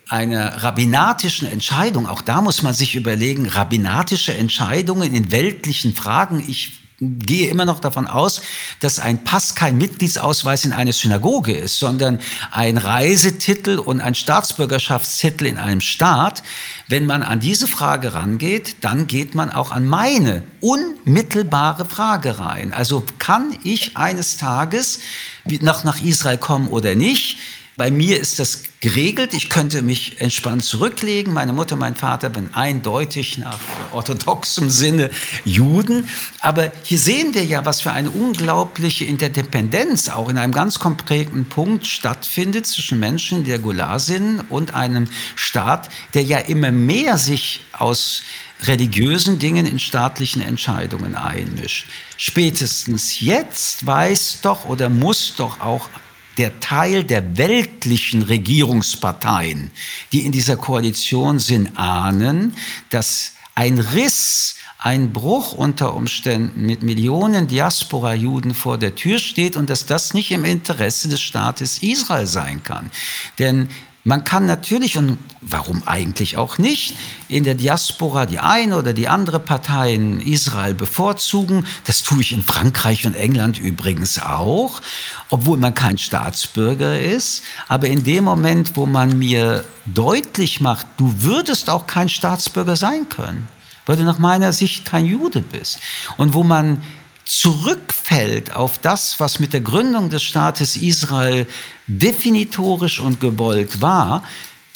einer 0.08 0.64
rabbinatischen 0.64 1.48
Entscheidung, 1.48 2.08
auch 2.08 2.22
da 2.22 2.42
muss 2.42 2.62
man 2.62 2.74
sich 2.74 2.96
überlegen, 2.96 3.48
rabbinatische 3.48 4.34
Entscheidungen 4.36 5.16
in 5.16 5.32
weltlichen 5.32 5.96
Fragen, 5.96 6.44
ich 6.48 6.83
gehe 7.20 7.50
immer 7.50 7.66
noch 7.66 7.80
davon 7.80 8.08
aus, 8.08 8.42
dass 8.80 9.00
ein 9.00 9.24
Pass 9.24 9.56
kein 9.56 9.78
Mitgliedsausweis 9.78 10.66
in 10.66 10.74
einer 10.74 10.94
Synagoge 10.94 11.54
ist, 11.54 11.80
sondern 11.80 12.20
ein 12.52 12.78
Reisetitel 12.78 13.80
und 13.80 14.02
ein 14.02 14.16
Staatsbürgerschaftstitel 14.16 15.46
in 15.46 15.58
einem 15.58 15.82
Staat. 15.82 16.44
Wenn 16.88 17.06
man 17.06 17.24
an 17.24 17.40
diese 17.40 17.68
Frage 17.68 18.14
rangeht, 18.14 18.78
dann 18.82 19.08
geht 19.08 19.36
man 19.36 19.52
auch 19.52 19.72
an 19.72 19.86
meine 19.86 20.44
unmittelbare 20.62 21.86
Frage 21.86 22.40
rein. 22.40 22.74
Also 22.74 23.04
kann 23.20 23.56
ich 23.64 23.98
eines 23.98 24.38
Tages 24.38 25.00
noch 25.46 25.84
nach 25.84 26.02
Israel 26.02 26.38
kommen 26.38 26.68
oder 26.68 26.96
nicht? 26.96 27.38
Bei 27.76 27.90
mir 27.90 28.20
ist 28.20 28.38
das 28.38 28.64
geregelt. 28.82 29.34
Ich 29.34 29.50
könnte 29.50 29.82
mich 29.82 30.22
entspannt 30.22 30.64
zurücklegen. 30.64 31.34
Meine 31.34 31.54
Mutter, 31.54 31.76
mein 31.76 31.96
Vater 31.96 32.30
bin 32.30 32.54
eindeutig 32.54 33.40
nach 33.40 33.58
orthodoxem 33.92 34.70
Sinne 34.70 35.10
Juden. 35.44 36.08
Aber 36.40 36.72
hier 36.84 37.00
sehen 37.00 37.34
wir 37.34 37.44
ja, 37.44 37.66
was 37.66 37.82
für 37.82 37.92
eine 37.92 38.12
unglaubliche 38.12 39.06
Interdependenz 39.06 40.10
auch 40.10 40.30
in 40.30 40.38
einem 40.38 40.54
ganz 40.54 40.78
konkreten 40.78 41.46
Punkt 41.46 41.88
stattfindet 41.88 42.68
zwischen 42.68 43.00
Menschen, 43.00 43.44
die 43.44 43.50
der 43.50 43.60
Gular 43.60 44.00
sind 44.00 44.42
und 44.52 44.76
einem 44.76 45.08
Staat, 45.36 45.90
der 46.14 46.22
ja 46.22 46.38
immer 46.38 46.72
mehr 46.72 47.18
sich 47.18 47.66
aus 47.72 48.22
religiösen 48.62 49.40
Dingen 49.40 49.66
in 49.66 49.80
staatlichen 49.80 50.44
Entscheidungen 50.44 51.16
einmischt. 51.16 51.88
Spätestens 52.18 53.20
jetzt 53.20 53.86
weiß 53.86 54.40
doch 54.44 54.66
oder 54.66 54.90
muss 54.90 55.34
doch 55.36 55.60
auch 55.60 55.90
der 56.38 56.60
Teil 56.60 57.04
der 57.04 57.38
weltlichen 57.38 58.24
Regierungsparteien, 58.24 59.72
die 60.12 60.26
in 60.26 60.32
dieser 60.32 60.58
Koalition 60.58 61.40
sind, 61.40 61.78
ahnen, 61.78 62.56
dass 62.90 63.34
ein 63.56 63.80
Riss, 63.80 64.56
ein 64.80 65.14
Bruch 65.14 65.54
unter 65.54 65.94
Umständen 65.96 66.66
mit 66.66 66.84
Millionen 66.84 67.48
Diaspora-Juden 67.48 68.54
vor 68.54 68.78
der 68.78 68.96
Tür 68.96 69.20
steht 69.20 69.56
und 69.56 69.70
dass 69.70 69.86
das 69.86 70.14
nicht 70.14 70.32
im 70.32 70.44
Interesse 70.44 71.08
des 71.08 71.22
Staates 71.22 71.82
Israel 71.82 72.28
sein 72.28 72.64
kann. 72.64 72.92
Denn 73.40 73.70
man 74.06 74.26
kann 74.26 74.46
natürlich, 74.46 74.98
und 74.98 75.18
warum 75.40 75.84
eigentlich 75.86 76.36
auch 76.36 76.58
nicht, 76.58 76.96
in 77.30 77.46
der 77.46 77.56
Diaspora 77.56 78.26
die 78.26 78.40
eine 78.40 78.78
oder 78.78 78.92
die 78.92 79.08
andere 79.08 79.40
Partei 79.40 79.94
in 79.94 80.20
Israel 80.20 80.74
bevorzugen. 80.74 81.66
Das 81.86 82.04
tue 82.04 82.20
ich 82.20 82.34
in 82.34 82.44
Frankreich 82.44 83.06
und 83.06 83.16
England 83.16 83.60
übrigens 83.60 84.22
auch, 84.22 84.82
obwohl 85.30 85.58
man 85.58 85.74
kein 85.74 85.98
Staatsbürger 85.98 87.00
ist. 87.00 87.44
Aber 87.70 87.88
in 87.88 88.04
dem 88.04 88.26
Moment, 88.26 88.76
wo 88.76 88.86
man 88.86 89.18
mir 89.18 89.64
deutlich 89.86 90.60
macht, 90.60 90.86
du 90.98 91.22
würdest 91.22 91.70
auch 91.70 91.88
kein 91.88 92.10
Staatsbürger 92.10 92.76
sein 92.76 93.08
können, 93.08 93.48
weil 93.86 93.96
du 93.96 94.04
nach 94.04 94.20
meiner 94.20 94.52
Sicht 94.52 94.84
kein 94.84 95.06
Jude 95.06 95.42
bist. 95.42 95.80
Und 96.18 96.34
wo 96.34 96.44
man 96.44 96.84
zurückfällt 97.26 98.56
auf 98.56 98.80
das, 98.80 99.20
was 99.20 99.40
mit 99.40 99.54
der 99.54 99.62
Gründung 99.62 100.10
des 100.10 100.24
Staates 100.24 100.76
Israel 100.76 101.48
definitorisch 101.88 103.00
und 103.00 103.20
gewollt 103.20 103.82
war, 103.82 104.24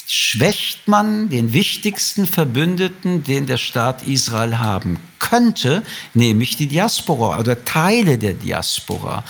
schwächt 0.06 0.88
man 0.88 1.28
den 1.28 1.52
wichtigsten 1.52 2.26
Verbündeten, 2.26 3.22
den 3.24 3.46
der 3.46 3.58
Staat 3.58 4.06
Israel 4.06 4.58
haben 4.58 4.98
könnte, 5.18 5.82
nämlich 6.14 6.56
die 6.56 6.66
Diaspora 6.66 7.38
oder 7.38 7.62
Teile 7.64 8.16
der 8.16 8.32
Diaspora. 8.32 9.22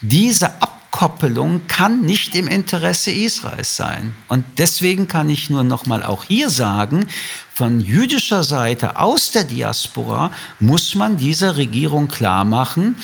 Diese 0.00 0.50
Abkoppelung 0.94 1.66
kann 1.66 2.02
nicht 2.02 2.36
im 2.36 2.46
Interesse 2.46 3.10
Israels 3.10 3.74
sein. 3.74 4.14
Und 4.28 4.44
deswegen 4.58 5.08
kann 5.08 5.28
ich 5.28 5.50
nur 5.50 5.64
noch 5.64 5.86
mal 5.86 6.04
auch 6.04 6.22
hier 6.22 6.50
sagen, 6.50 7.08
von 7.52 7.80
jüdischer 7.80 8.44
Seite 8.44 8.96
aus 9.00 9.32
der 9.32 9.42
Diaspora 9.42 10.30
muss 10.60 10.94
man 10.94 11.16
dieser 11.16 11.56
Regierung 11.56 12.06
klar 12.06 12.44
machen, 12.44 12.94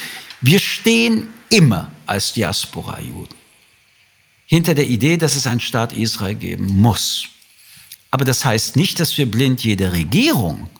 wir 0.41 0.61
stehen 0.61 1.31
immer 1.49 1.91
als 2.07 2.33
Diaspora-Juden 2.33 3.35
hinter 4.47 4.75
der 4.75 4.87
Idee, 4.87 5.17
dass 5.17 5.35
es 5.35 5.49
einen 5.49 5.59
Staat 5.59 5.93
Israel 5.93 6.37
geben 6.37 6.69
muss. 6.81 7.27
Aber 8.13 8.25
das 8.25 8.45
heißt 8.45 8.77
nicht, 8.77 9.01
dass 9.01 9.19
wir 9.19 9.29
blind 9.29 9.65
jede 9.65 9.93
Regierung, 9.93 10.71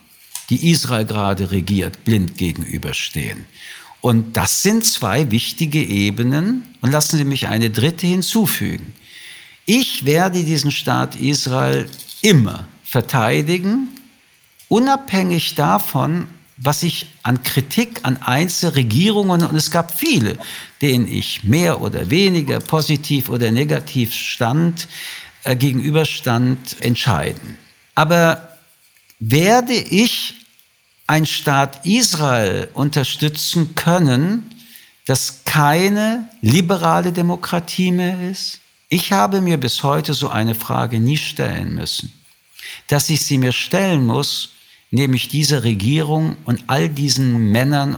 die 0.49 0.71
Israel 0.71 1.05
gerade 1.05 1.51
regiert, 1.51 2.05
blind 2.05 2.37
gegenüberstehen. 2.37 3.45
Und 4.01 4.35
das 4.35 4.63
sind 4.63 4.83
zwei 4.83 5.31
wichtige 5.31 5.81
Ebenen. 5.81 6.63
Und 6.81 6.91
lassen 6.91 7.17
Sie 7.17 7.23
mich 7.23 7.47
eine 7.47 7.69
dritte 7.69 8.07
hinzufügen. 8.07 8.93
Ich 9.65 10.05
werde 10.05 10.43
diesen 10.43 10.71
Staat 10.71 11.15
Israel 11.15 11.87
immer 12.21 12.67
verteidigen, 12.83 13.89
unabhängig 14.67 15.55
davon, 15.55 16.27
was 16.57 16.83
ich 16.83 17.07
an 17.23 17.43
Kritik 17.43 18.01
an 18.03 18.17
Einzelregierungen, 18.17 19.43
und 19.43 19.55
es 19.55 19.71
gab 19.71 19.97
viele, 19.97 20.37
denen 20.81 21.07
ich 21.07 21.43
mehr 21.43 21.81
oder 21.81 22.09
weniger 22.09 22.59
positiv 22.59 23.29
oder 23.29 23.51
negativ 23.51 24.13
stand, 24.13 24.87
äh, 25.43 25.55
gegenüberstand, 25.55 26.77
entscheiden. 26.81 27.57
Aber 27.95 28.57
werde 29.19 29.73
ich 29.73 30.40
ein 31.11 31.25
Staat 31.25 31.85
Israel 31.85 32.69
unterstützen 32.73 33.75
können, 33.75 34.49
das 35.05 35.43
keine 35.45 36.29
liberale 36.41 37.11
Demokratie 37.11 37.91
mehr 37.91 38.29
ist? 38.31 38.59
Ich 38.89 39.11
habe 39.11 39.41
mir 39.41 39.57
bis 39.57 39.83
heute 39.83 40.13
so 40.13 40.29
eine 40.29 40.55
Frage 40.55 40.99
nie 40.99 41.17
stellen 41.17 41.75
müssen 41.75 42.11
dass 42.87 43.09
ich 43.09 43.21
sie 43.25 43.37
mir 43.37 43.51
stellen 43.51 44.05
muss, 44.05 44.49
nämlich 44.91 45.29
dieser 45.29 45.63
Regierung 45.63 46.35
und 46.45 46.63
all 46.67 46.89
diesen 46.89 47.51
Männern, 47.51 47.97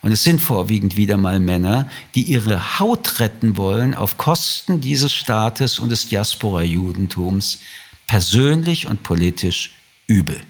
und 0.00 0.10
es 0.10 0.24
sind 0.24 0.40
vorwiegend 0.40 0.96
wieder 0.96 1.16
mal 1.16 1.38
Männer, 1.38 1.88
die 2.16 2.22
ihre 2.22 2.80
Haut 2.80 3.20
retten 3.20 3.56
wollen 3.56 3.94
auf 3.94 4.18
Kosten 4.18 4.80
dieses 4.80 5.12
Staates 5.12 5.78
und 5.78 5.90
des 5.90 6.08
Diaspora-Judentums, 6.08 7.60
persönlich 8.08 8.88
und 8.88 9.04
politisch 9.04 9.70
übel. 10.08 10.40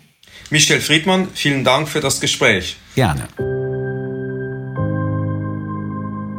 Michel 0.50 0.81
Friedmann, 0.81 1.28
vielen 1.35 1.64
Dank 1.64 1.88
für 1.88 2.00
das 2.00 2.20
Gespräch. 2.20 2.76
Gerne. 2.94 3.28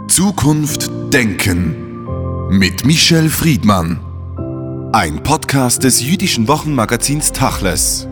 Zukunft 0.08 0.90
Denken 1.12 2.48
mit 2.50 2.86
Michel 2.86 3.30
Friedmann. 3.30 4.00
Ein 4.94 5.24
Podcast 5.24 5.84
des 5.84 6.02
jüdischen 6.02 6.48
Wochenmagazins 6.48 7.32
Tachles. 7.32 8.08